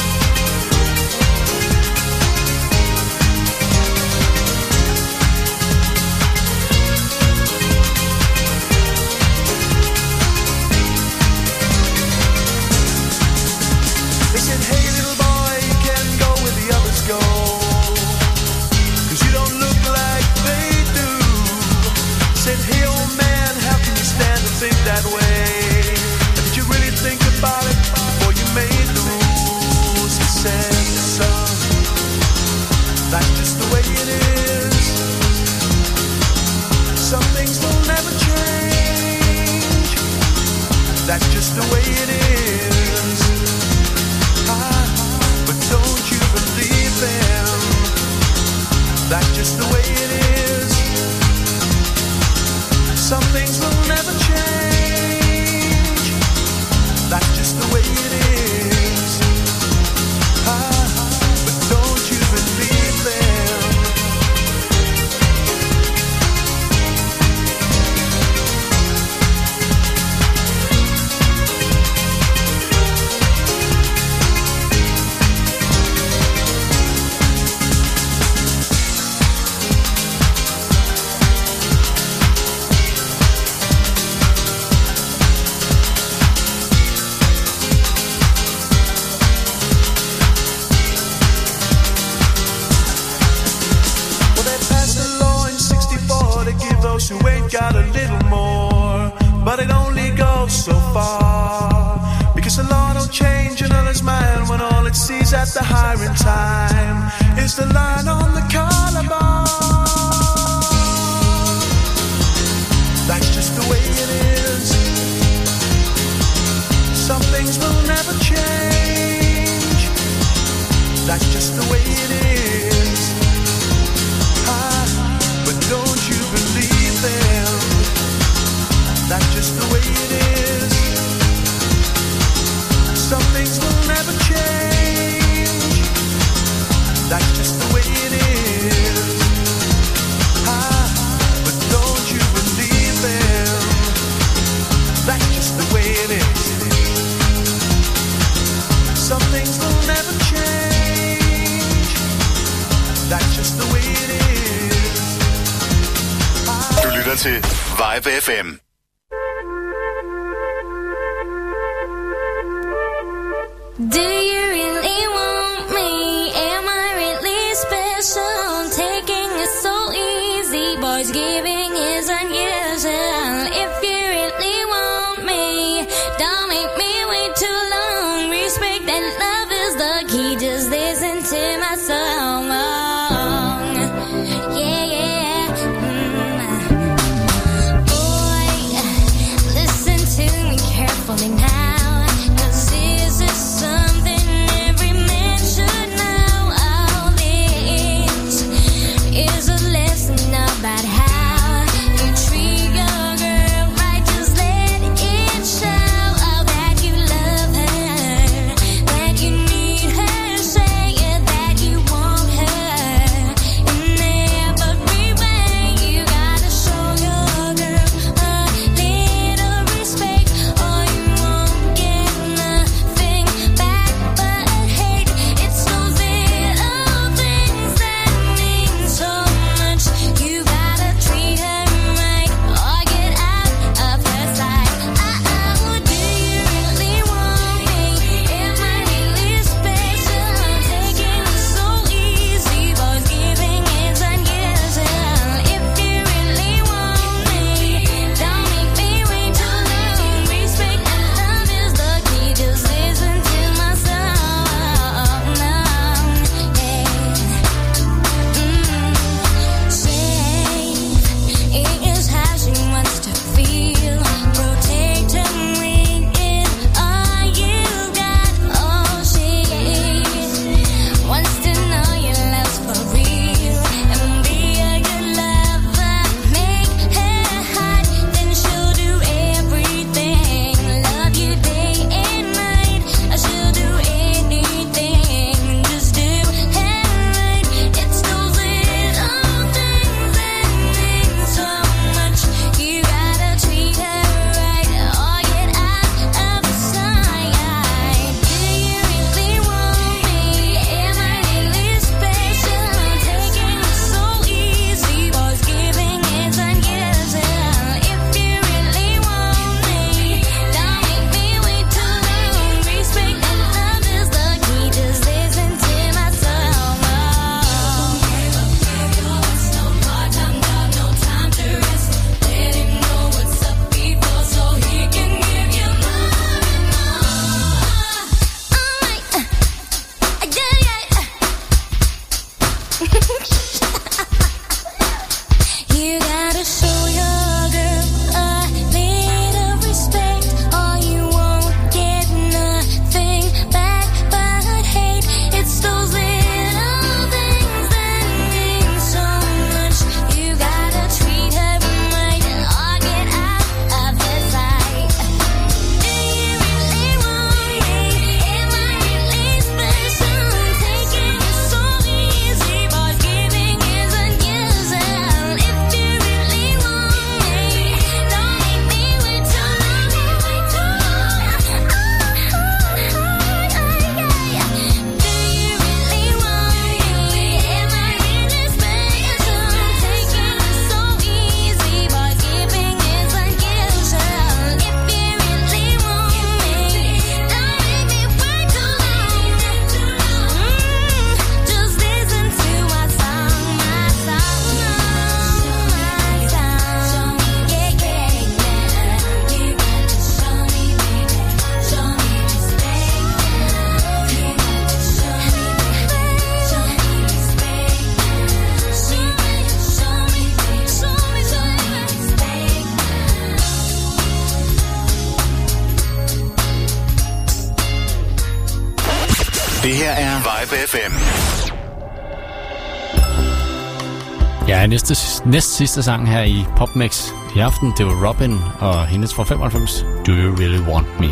Næst 425.30 425.56
sidste 425.56 425.84
sang 425.84 426.10
her 426.10 426.24
i 426.24 426.46
PopMix 426.58 427.12
i 427.36 427.40
aften, 427.40 427.74
det 427.78 427.86
var 427.86 428.08
Robin 428.08 428.40
og 428.60 428.88
hendes 428.88 429.14
fra 429.14 429.24
95, 429.24 429.86
Do 430.08 430.12
You 430.12 430.36
Really 430.36 430.60
Want 430.60 431.00
Me? 431.00 431.08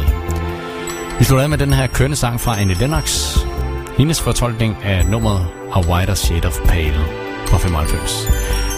Vi 1.19 1.23
slutter 1.23 1.43
af 1.43 1.49
med 1.49 1.57
den 1.57 1.73
her 1.73 1.87
kørende 1.87 2.15
sang 2.15 2.39
fra 2.39 2.61
Annie 2.61 2.75
Lennox. 2.75 3.37
Hendes 3.97 4.21
fortolkning 4.21 4.77
af 4.83 5.05
nummeret 5.05 5.47
A 5.75 5.79
Wider 5.79 6.13
Shade 6.13 6.47
of 6.47 6.59
Pale 6.65 7.01
fra 7.47 7.57
95. 7.57 8.27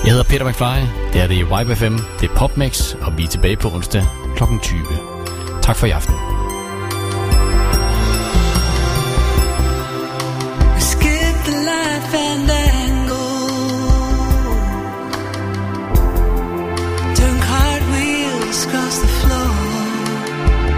Jeg 0.03 0.11
hedder 0.11 0.23
Peter 0.23 0.49
McFly, 0.49 0.87
det 1.13 1.21
er 1.21 1.27
det 1.27 1.35
i 1.35 1.41
YBFM, 1.41 1.97
det 2.19 2.29
er 2.29 2.35
PopMix, 2.35 2.93
og 3.01 3.17
vi 3.17 3.23
er 3.23 3.27
tilbage 3.27 3.57
på 3.57 3.67
onsdag 3.67 4.05
kl. 4.35 4.43
20. 4.61 4.79
Tak 5.61 5.75
for 5.75 5.87
i 5.87 5.91
aften. 5.91 6.18